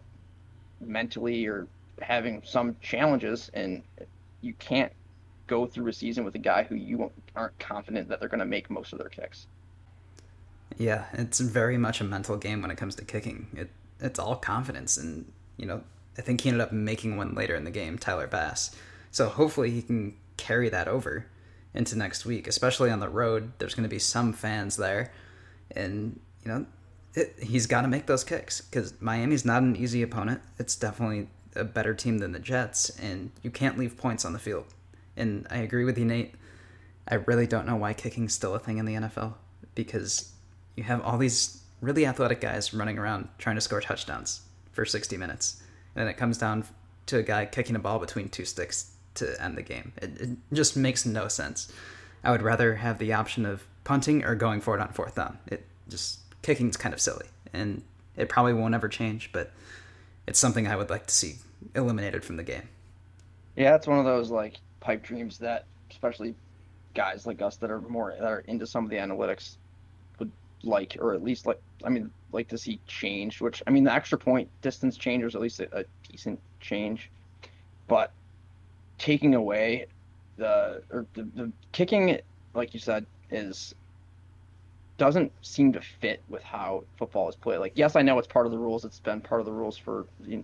mentally 0.79 1.47
or 1.47 1.67
having 2.01 2.43
some 2.45 2.75
challenges, 2.81 3.49
and 3.53 3.81
you 4.41 4.53
can't 4.59 4.91
go 5.47 5.65
through 5.65 5.87
a 5.87 5.93
season 5.93 6.23
with 6.23 6.35
a 6.35 6.39
guy 6.39 6.63
who 6.63 6.75
you 6.75 7.11
aren't 7.35 7.57
confident 7.57 8.07
that 8.09 8.19
they're 8.19 8.29
going 8.29 8.39
to 8.39 8.45
make 8.45 8.69
most 8.69 8.93
of 8.93 8.99
their 8.99 9.09
kicks. 9.09 9.47
Yeah, 10.77 11.05
it's 11.13 11.39
very 11.39 11.77
much 11.77 12.01
a 12.01 12.03
mental 12.03 12.37
game 12.37 12.61
when 12.61 12.71
it 12.71 12.77
comes 12.77 12.95
to 12.95 13.05
kicking. 13.05 13.47
It 13.55 13.69
it's 13.99 14.19
all 14.19 14.35
confidence, 14.35 14.97
and 14.97 15.31
you 15.57 15.65
know 15.65 15.83
I 16.17 16.21
think 16.21 16.41
he 16.41 16.49
ended 16.49 16.61
up 16.61 16.71
making 16.71 17.17
one 17.17 17.33
later 17.33 17.55
in 17.55 17.63
the 17.63 17.71
game, 17.71 17.97
Tyler 17.97 18.27
Bass. 18.27 18.75
So 19.11 19.29
hopefully 19.29 19.71
he 19.71 19.81
can 19.81 20.15
carry 20.35 20.69
that 20.69 20.87
over 20.87 21.25
into 21.73 21.97
next 21.97 22.25
week, 22.25 22.47
especially 22.47 22.91
on 22.91 22.99
the 22.99 23.09
road. 23.09 23.53
There's 23.59 23.75
going 23.75 23.83
to 23.83 23.89
be 23.89 23.99
some 23.99 24.33
fans 24.33 24.77
there, 24.77 25.11
and 25.71 26.19
you 26.43 26.51
know 26.51 26.65
it, 27.13 27.35
he's 27.41 27.65
got 27.65 27.81
to 27.81 27.87
make 27.87 28.05
those 28.05 28.23
kicks 28.23 28.61
because 28.61 28.93
Miami's 29.01 29.45
not 29.45 29.63
an 29.63 29.75
easy 29.75 30.01
opponent. 30.03 30.41
It's 30.59 30.75
definitely 30.75 31.27
a 31.55 31.63
better 31.63 31.93
team 31.93 32.19
than 32.19 32.31
the 32.31 32.39
Jets, 32.39 32.89
and 32.99 33.31
you 33.41 33.49
can't 33.49 33.77
leave 33.77 33.97
points 33.97 34.23
on 34.25 34.33
the 34.33 34.39
field. 34.39 34.65
And 35.15 35.47
I 35.49 35.57
agree 35.57 35.83
with 35.83 35.97
you, 35.97 36.05
Nate. 36.05 36.35
I 37.07 37.15
really 37.15 37.47
don't 37.47 37.65
know 37.65 37.75
why 37.75 37.93
kicking's 37.93 38.33
still 38.33 38.53
a 38.53 38.59
thing 38.59 38.77
in 38.77 38.85
the 38.85 38.93
NFL 38.93 39.33
because 39.73 40.33
you 40.77 40.83
have 40.83 41.01
all 41.01 41.17
these 41.17 41.61
really 41.81 42.05
athletic 42.05 42.39
guys 42.39 42.73
running 42.73 42.97
around 42.97 43.27
trying 43.37 43.55
to 43.55 43.61
score 43.61 43.81
touchdowns 43.81 44.41
for 44.71 44.85
60 44.85 45.17
minutes 45.17 45.61
and 45.95 46.07
it 46.07 46.15
comes 46.15 46.37
down 46.37 46.63
to 47.07 47.17
a 47.17 47.23
guy 47.23 47.45
kicking 47.45 47.75
a 47.75 47.79
ball 47.79 47.99
between 47.99 48.29
two 48.29 48.45
sticks 48.45 48.91
to 49.15 49.41
end 49.43 49.57
the 49.57 49.63
game. 49.63 49.91
It, 49.97 50.21
it 50.21 50.29
just 50.53 50.77
makes 50.77 51.05
no 51.05 51.27
sense. 51.27 51.71
I 52.23 52.31
would 52.31 52.41
rather 52.41 52.75
have 52.75 52.99
the 52.99 53.13
option 53.13 53.45
of 53.45 53.65
punting 53.83 54.23
or 54.23 54.35
going 54.35 54.61
for 54.61 54.75
it 54.75 54.81
on 54.81 54.89
fourth 54.89 55.15
down. 55.15 55.39
It 55.47 55.65
just 55.89 56.19
kicking's 56.41 56.77
kind 56.77 56.93
of 56.93 57.01
silly, 57.01 57.25
and 57.53 57.81
it 58.15 58.29
probably 58.29 58.53
won't 58.53 58.75
ever 58.75 58.87
change, 58.87 59.31
but 59.31 59.51
it's 60.27 60.39
something 60.39 60.67
I 60.67 60.75
would 60.75 60.89
like 60.89 61.07
to 61.07 61.13
see 61.13 61.35
eliminated 61.75 62.23
from 62.23 62.37
the 62.37 62.43
game. 62.43 62.69
Yeah, 63.55 63.75
it's 63.75 63.87
one 63.87 63.97
of 63.97 64.05
those 64.05 64.29
like 64.29 64.57
pipe 64.79 65.03
dreams 65.03 65.39
that 65.39 65.65
especially 65.89 66.35
guys 66.93 67.25
like 67.25 67.41
us 67.41 67.55
that 67.57 67.71
are 67.71 67.81
more 67.81 68.13
that 68.19 68.27
are 68.27 68.39
into 68.41 68.67
some 68.67 68.83
of 68.83 68.89
the 68.89 68.97
analytics 68.97 69.55
like, 70.63 70.97
or 70.99 71.13
at 71.13 71.23
least 71.23 71.45
like 71.45 71.61
I 71.83 71.89
mean 71.89 72.11
like 72.31 72.47
to 72.49 72.57
see 72.57 72.79
change. 72.87 73.41
Which 73.41 73.61
I 73.67 73.71
mean, 73.71 73.83
the 73.83 73.93
extra 73.93 74.17
point 74.17 74.49
distance 74.61 74.97
change 74.97 75.23
was 75.23 75.35
at 75.35 75.41
least 75.41 75.59
a, 75.59 75.79
a 75.79 75.83
decent 76.09 76.39
change, 76.59 77.09
but 77.87 78.11
taking 78.97 79.35
away 79.35 79.87
the 80.37 80.81
or 80.91 81.05
the, 81.13 81.23
the 81.35 81.51
kicking, 81.71 82.19
like 82.53 82.73
you 82.73 82.79
said, 82.79 83.05
is 83.31 83.73
doesn't 84.97 85.31
seem 85.43 85.71
to 85.73 85.81
fit 85.81 86.23
with 86.27 86.43
how 86.43 86.83
football 86.97 87.29
is 87.29 87.35
played. 87.35 87.59
Like, 87.59 87.73
yes, 87.75 87.95
I 87.95 88.01
know 88.01 88.17
it's 88.17 88.27
part 88.27 88.45
of 88.45 88.51
the 88.51 88.57
rules. 88.57 88.83
It's 88.83 88.99
been 88.99 89.21
part 89.21 89.39
of 89.39 89.45
the 89.45 89.51
rules 89.51 89.77
for 89.77 90.07
the, 90.19 90.43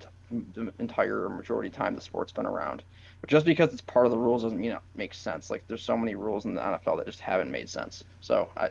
the 0.53 0.71
entire 0.79 1.27
majority 1.27 1.69
of 1.69 1.75
time 1.75 1.95
the 1.95 2.01
sport's 2.01 2.31
been 2.31 2.45
around. 2.45 2.83
But 3.21 3.29
just 3.29 3.45
because 3.45 3.73
it's 3.73 3.81
part 3.81 4.05
of 4.05 4.11
the 4.11 4.17
rules 4.17 4.43
doesn't 4.43 4.59
mean 4.59 4.71
it 4.71 4.79
makes 4.95 5.17
sense. 5.17 5.49
Like, 5.49 5.63
there's 5.67 5.83
so 5.83 5.97
many 5.97 6.13
rules 6.13 6.45
in 6.45 6.53
the 6.53 6.61
NFL 6.61 6.97
that 6.97 7.07
just 7.07 7.19
haven't 7.19 7.49
made 7.49 7.67
sense. 7.67 8.03
So, 8.21 8.49
I, 8.55 8.69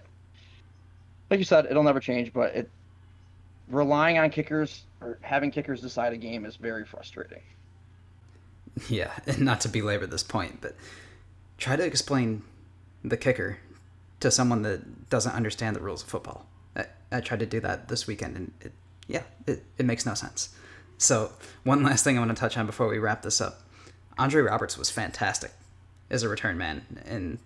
like 1.33 1.39
you 1.39 1.47
said, 1.47 1.65
it'll 1.65 1.83
never 1.83 1.99
change. 1.99 2.31
But 2.31 2.55
it 2.55 2.71
relying 3.69 4.19
on 4.19 4.29
kickers 4.29 4.83
or 5.01 5.19
having 5.23 5.51
kickers 5.51 5.81
decide 5.81 6.13
a 6.13 6.19
game 6.19 6.45
is 6.45 6.57
very 6.57 6.85
frustrating. 6.85 7.41
Yeah, 8.89 9.11
and 9.27 9.41
not 9.41 9.61
to 9.63 9.69
belabor 9.69 10.07
this 10.07 10.23
point, 10.23 10.63
but 10.63 10.75
try 11.59 11.77
to 11.77 11.85
explain 11.85 12.43
the 13.05 13.19
kicker 13.19 13.59
to 14.21 14.31
someone 14.31 14.63
that 14.63 15.11
doesn't 15.11 15.33
understand 15.33 15.77
the 15.77 15.81
rules 15.81 16.03
of 16.03 16.09
football. 16.09 16.47
I, 16.75 16.87
I 17.11 17.21
tried 17.21 17.41
to 17.41 17.47
do 17.47 17.61
that 17.61 17.89
this 17.89 18.07
weekend, 18.07 18.35
and 18.35 18.53
it, 18.63 18.73
yeah, 19.09 19.25
it, 19.47 19.63
it 19.77 19.85
makes 19.85 20.07
no 20.07 20.15
sense. 20.15 20.57
So, 20.97 21.33
one 21.65 21.83
last 21.89 22.03
thing 22.03 22.17
I 22.17 22.21
want 22.21 22.35
to 22.35 22.41
touch 22.41 22.57
on 22.57 22.65
before 22.65 22.89
we 22.89 22.99
wrap 22.99 23.21
this 23.21 23.43
up. 23.43 23.61
Andre 24.17 24.41
Roberts 24.41 24.79
was 24.79 24.89
fantastic 24.89 25.51
as 26.09 26.23
a 26.23 26.31
return 26.31 26.57
man 26.57 26.87
in 27.07 27.41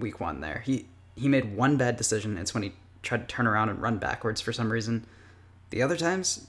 week 0.00 0.20
one 0.20 0.40
there. 0.40 0.62
He 0.64 0.86
he 1.16 1.28
made 1.28 1.54
one 1.54 1.76
bad 1.76 1.98
decision. 1.98 2.38
It's 2.38 2.54
when 2.54 2.62
he 2.62 2.72
tried 3.06 3.28
to 3.28 3.34
turn 3.34 3.46
around 3.46 3.70
and 3.70 3.80
run 3.80 3.98
backwards 3.98 4.40
for 4.40 4.52
some 4.52 4.70
reason. 4.70 5.06
The 5.70 5.82
other 5.82 5.96
times, 5.96 6.46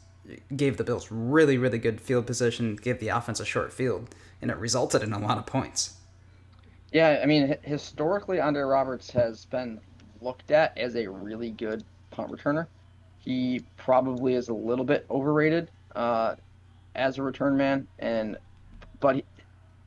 gave 0.56 0.78
the 0.78 0.84
Bills 0.84 1.08
really, 1.12 1.58
really 1.58 1.78
good 1.78 2.02
field 2.02 2.28
position, 2.28 2.76
gave 2.76 3.00
the 3.00 3.10
offense 3.10 3.40
a 3.40 3.46
short 3.46 3.72
field, 3.72 4.14
and 4.42 4.52
it 4.52 4.58
resulted 4.58 5.04
in 5.04 5.14
a 5.14 5.20
lot 5.20 5.38
of 5.38 5.46
points. 5.46 5.96
Yeah, 6.92 7.20
I 7.22 7.26
mean, 7.26 7.56
historically, 7.64 8.40
Andre 8.40 8.64
Roberts 8.64 9.12
has 9.12 9.46
been 9.46 9.80
looked 10.22 10.52
at 10.52 10.78
as 10.78 10.96
a 10.96 11.08
really 11.08 11.52
good 11.52 11.84
punt 12.12 12.32
returner. 12.32 12.68
He 13.20 13.62
probably 13.78 14.36
is 14.36 14.50
a 14.50 14.54
little 14.54 14.86
bit 14.86 15.06
overrated 15.10 15.70
uh, 15.96 16.36
as 16.96 17.18
a 17.18 17.24
return 17.24 17.58
man, 17.58 17.88
and 18.00 18.38
but 19.00 19.18
he, 19.18 19.24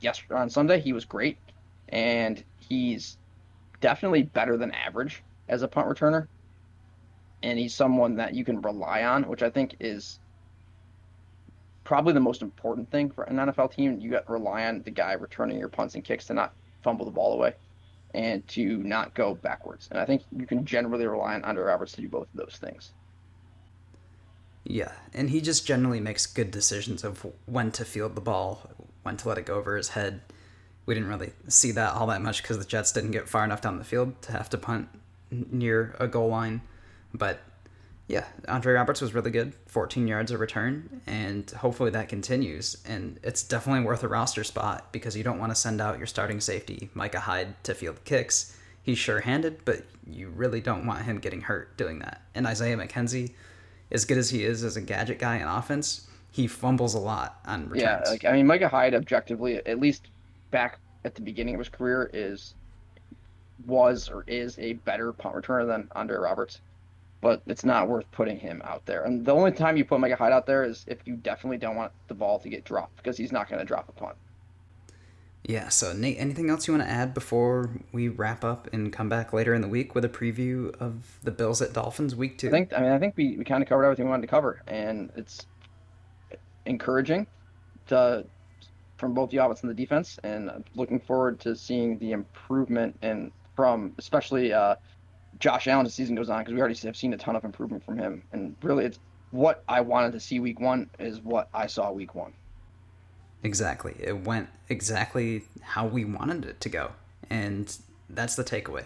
yes, 0.00 0.22
on 0.30 0.50
Sunday 0.50 0.80
he 0.80 0.92
was 0.92 1.04
great, 1.04 1.38
and 1.88 2.42
he's 2.58 3.16
definitely 3.80 4.22
better 4.22 4.56
than 4.56 4.70
average 4.72 5.22
as 5.48 5.62
a 5.62 5.68
punt 5.68 5.88
returner 5.88 6.28
and 7.42 7.58
he's 7.58 7.74
someone 7.74 8.16
that 8.16 8.34
you 8.34 8.44
can 8.44 8.60
rely 8.60 9.04
on, 9.04 9.24
which 9.24 9.42
I 9.42 9.50
think 9.50 9.76
is 9.80 10.18
probably 11.84 12.12
the 12.12 12.20
most 12.20 12.42
important 12.42 12.90
thing 12.90 13.10
for 13.10 13.24
an 13.24 13.36
NFL 13.36 13.74
team. 13.74 14.00
You 14.00 14.10
got 14.10 14.26
to 14.26 14.32
rely 14.32 14.66
on 14.66 14.82
the 14.82 14.90
guy 14.90 15.12
returning 15.12 15.58
your 15.58 15.68
punts 15.68 15.94
and 15.94 16.04
kicks 16.04 16.26
to 16.26 16.34
not 16.34 16.52
fumble 16.82 17.04
the 17.04 17.10
ball 17.10 17.34
away 17.34 17.54
and 18.14 18.46
to 18.48 18.78
not 18.78 19.14
go 19.14 19.34
backwards. 19.34 19.88
And 19.90 20.00
I 20.00 20.04
think 20.04 20.22
you 20.36 20.46
can 20.46 20.64
generally 20.64 21.06
rely 21.06 21.40
on 21.40 21.56
Roberts 21.56 21.92
to 21.92 22.00
do 22.00 22.08
both 22.08 22.28
of 22.32 22.34
those 22.34 22.58
things. 22.60 22.92
Yeah, 24.64 24.92
and 25.14 25.30
he 25.30 25.40
just 25.40 25.66
generally 25.66 26.00
makes 26.00 26.26
good 26.26 26.50
decisions 26.50 27.02
of 27.02 27.26
when 27.46 27.72
to 27.72 27.84
field 27.84 28.14
the 28.14 28.20
ball, 28.20 28.70
when 29.02 29.16
to 29.16 29.28
let 29.28 29.38
it 29.38 29.46
go 29.46 29.54
over 29.54 29.76
his 29.76 29.90
head. 29.90 30.20
We 30.86 30.94
didn't 30.94 31.08
really 31.08 31.32
see 31.48 31.72
that 31.72 31.94
all 31.94 32.06
that 32.08 32.20
much 32.20 32.42
because 32.42 32.58
the 32.58 32.64
Jets 32.64 32.92
didn't 32.92 33.12
get 33.12 33.28
far 33.28 33.44
enough 33.44 33.62
down 33.62 33.78
the 33.78 33.84
field 33.84 34.20
to 34.22 34.32
have 34.32 34.50
to 34.50 34.58
punt 34.58 34.88
near 35.30 35.94
a 35.98 36.08
goal 36.08 36.28
line. 36.28 36.62
But 37.12 37.40
yeah, 38.08 38.24
Andre 38.48 38.72
Roberts 38.72 39.00
was 39.00 39.14
really 39.14 39.30
good, 39.30 39.54
14 39.66 40.08
yards 40.08 40.32
of 40.32 40.40
return, 40.40 41.00
and 41.06 41.48
hopefully 41.50 41.90
that 41.90 42.08
continues. 42.08 42.76
And 42.84 43.20
it's 43.22 43.42
definitely 43.42 43.84
worth 43.84 44.02
a 44.02 44.08
roster 44.08 44.42
spot 44.42 44.92
because 44.92 45.16
you 45.16 45.22
don't 45.22 45.38
want 45.38 45.52
to 45.52 45.56
send 45.56 45.80
out 45.80 45.98
your 45.98 46.08
starting 46.08 46.40
safety, 46.40 46.90
Micah 46.94 47.20
Hyde, 47.20 47.62
to 47.64 47.74
field 47.74 48.04
kicks. 48.04 48.56
He's 48.82 48.98
sure 48.98 49.20
handed, 49.20 49.64
but 49.64 49.84
you 50.06 50.28
really 50.28 50.60
don't 50.60 50.86
want 50.86 51.02
him 51.02 51.18
getting 51.18 51.42
hurt 51.42 51.76
doing 51.76 52.00
that. 52.00 52.22
And 52.34 52.46
Isaiah 52.46 52.76
McKenzie, 52.76 53.34
as 53.92 54.04
good 54.04 54.18
as 54.18 54.30
he 54.30 54.44
is 54.44 54.64
as 54.64 54.76
a 54.76 54.80
gadget 54.80 55.18
guy 55.18 55.36
in 55.36 55.46
offense, 55.46 56.08
he 56.32 56.46
fumbles 56.46 56.94
a 56.94 56.98
lot 56.98 57.40
on 57.46 57.68
returns. 57.68 58.06
Yeah, 58.06 58.10
like 58.10 58.24
I 58.24 58.32
mean, 58.32 58.46
Micah 58.46 58.68
Hyde, 58.68 58.94
objectively, 58.94 59.64
at 59.66 59.78
least 59.78 60.08
back 60.50 60.78
at 61.04 61.14
the 61.14 61.22
beginning 61.22 61.54
of 61.54 61.60
his 61.60 61.68
career, 61.68 62.10
is 62.12 62.54
was 63.66 64.08
or 64.08 64.24
is 64.26 64.58
a 64.58 64.72
better 64.72 65.12
punt 65.12 65.36
returner 65.36 65.66
than 65.66 65.88
Andre 65.92 66.16
Roberts, 66.16 66.60
but 67.20 67.42
it's 67.46 67.64
not 67.64 67.88
worth 67.88 68.10
putting 68.12 68.38
him 68.38 68.62
out 68.64 68.86
there. 68.86 69.04
And 69.04 69.24
the 69.24 69.32
only 69.32 69.52
time 69.52 69.76
you 69.76 69.84
put 69.84 70.00
Micah 70.00 70.16
Hyde 70.16 70.32
out 70.32 70.46
there 70.46 70.64
is 70.64 70.84
if 70.86 70.98
you 71.04 71.16
definitely 71.16 71.58
don't 71.58 71.76
want 71.76 71.92
the 72.08 72.14
ball 72.14 72.38
to 72.38 72.48
get 72.48 72.64
dropped 72.64 72.96
because 72.96 73.16
he's 73.16 73.32
not 73.32 73.48
going 73.48 73.58
to 73.58 73.64
drop 73.64 73.88
a 73.88 73.92
punt. 73.92 74.16
Yeah, 75.44 75.68
so 75.68 75.92
Nate, 75.92 76.18
anything 76.18 76.50
else 76.50 76.68
you 76.68 76.74
want 76.74 76.84
to 76.84 76.90
add 76.90 77.14
before 77.14 77.70
we 77.92 78.08
wrap 78.08 78.44
up 78.44 78.68
and 78.72 78.92
come 78.92 79.08
back 79.08 79.32
later 79.32 79.54
in 79.54 79.62
the 79.62 79.68
week 79.68 79.94
with 79.94 80.04
a 80.04 80.08
preview 80.08 80.74
of 80.78 81.18
the 81.22 81.30
Bills 81.30 81.62
at 81.62 81.72
Dolphins 81.72 82.14
week 82.14 82.38
two? 82.38 82.48
I 82.48 82.50
think 82.50 82.72
I 82.74 82.80
mean 82.80 82.92
I 82.92 82.98
think 82.98 83.16
we, 83.16 83.36
we 83.36 83.44
kind 83.44 83.62
of 83.62 83.68
covered 83.68 83.84
everything 83.84 84.04
we 84.04 84.10
wanted 84.10 84.26
to 84.26 84.28
cover, 84.28 84.62
and 84.66 85.10
it's 85.16 85.46
encouraging 86.66 87.26
to 87.88 88.26
from 88.98 89.14
both 89.14 89.30
the 89.30 89.38
offense 89.38 89.62
and 89.62 89.70
the 89.70 89.74
defense, 89.74 90.18
and 90.22 90.62
looking 90.74 91.00
forward 91.00 91.40
to 91.40 91.56
seeing 91.56 91.98
the 91.98 92.12
improvement 92.12 92.96
and 93.00 93.32
from 93.56 93.94
especially 93.98 94.52
uh, 94.52 94.74
Josh 95.40 95.66
Allen 95.66 95.86
as 95.86 95.92
the 95.92 95.96
season 95.96 96.14
goes 96.14 96.30
on 96.30 96.40
because 96.40 96.54
we 96.54 96.60
already 96.60 96.74
have 96.86 96.96
seen 96.96 97.12
a 97.12 97.18
ton 97.18 97.34
of 97.34 97.44
improvement 97.44 97.84
from 97.84 97.98
him, 97.98 98.22
and 98.32 98.54
really 98.62 98.84
it's 98.84 98.98
what 99.30 99.64
I 99.68 99.80
wanted 99.80 100.12
to 100.12 100.20
see 100.20 100.40
week 100.40 100.60
one 100.60 100.90
is 100.98 101.20
what 101.20 101.48
I 101.54 101.66
saw 101.66 101.90
week 101.92 102.14
one. 102.14 102.32
Exactly. 103.42 103.94
It 103.98 104.24
went 104.24 104.48
exactly 104.68 105.42
how 105.62 105.86
we 105.86 106.04
wanted 106.04 106.44
it 106.44 106.60
to 106.60 106.68
go. 106.68 106.92
And 107.30 107.74
that's 108.08 108.36
the 108.36 108.44
takeaway. 108.44 108.84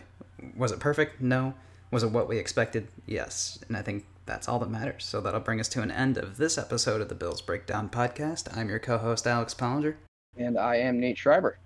Was 0.57 0.71
it 0.71 0.81
perfect? 0.81 1.21
No. 1.21 1.55
Was 1.91 2.03
it 2.03 2.11
what 2.11 2.29
we 2.29 2.39
expected? 2.39 2.89
Yes. 3.07 3.59
And 3.69 3.77
I 3.77 3.83
think 3.83 4.05
that's 4.27 4.49
all 4.49 4.59
that 4.61 4.71
matters. 4.71 5.05
So 5.05 5.21
that'll 5.21 5.41
bring 5.41 5.61
us 5.61 5.69
to 5.71 5.83
an 5.83 5.91
end 5.91 6.19
of 6.19 6.37
this 6.37 6.57
episode 6.59 7.01
of 7.01 7.09
the 7.09 7.15
Bills 7.15 7.41
Breakdown 7.41 7.89
podcast. 7.89 8.57
I'm 8.57 8.69
your 8.69 8.79
co 8.79 8.99
host, 8.99 9.27
Alex 9.27 9.55
Pollinger. 9.55 9.97
And 10.37 10.59
I 10.59 10.77
am 10.77 11.01
Nate 11.01 11.19
Schreiber. 11.19 11.59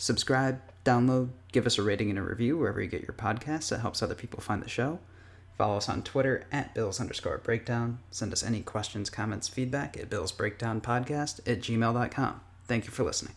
Subscribe, 0.00 0.62
download, 0.82 1.28
give 1.52 1.66
us 1.66 1.76
a 1.76 1.82
rating 1.82 2.08
and 2.08 2.18
a 2.18 2.22
review 2.22 2.56
wherever 2.56 2.80
you 2.80 2.88
get 2.88 3.02
your 3.02 3.12
podcasts. 3.12 3.70
It 3.70 3.80
helps 3.80 4.02
other 4.02 4.14
people 4.14 4.40
find 4.40 4.62
the 4.62 4.68
show. 4.68 4.98
Follow 5.58 5.76
us 5.76 5.90
on 5.90 6.02
Twitter 6.02 6.46
at 6.50 6.74
Bills 6.74 7.00
underscore 7.00 7.36
breakdown. 7.36 7.98
Send 8.10 8.32
us 8.32 8.42
any 8.42 8.62
questions, 8.62 9.10
comments, 9.10 9.46
feedback 9.46 9.98
at 9.98 10.08
Bills 10.08 10.32
Breakdown 10.32 10.80
Podcast 10.80 11.40
at 11.40 11.60
gmail.com. 11.60 12.40
Thank 12.66 12.86
you 12.86 12.90
for 12.90 13.04
listening. 13.04 13.34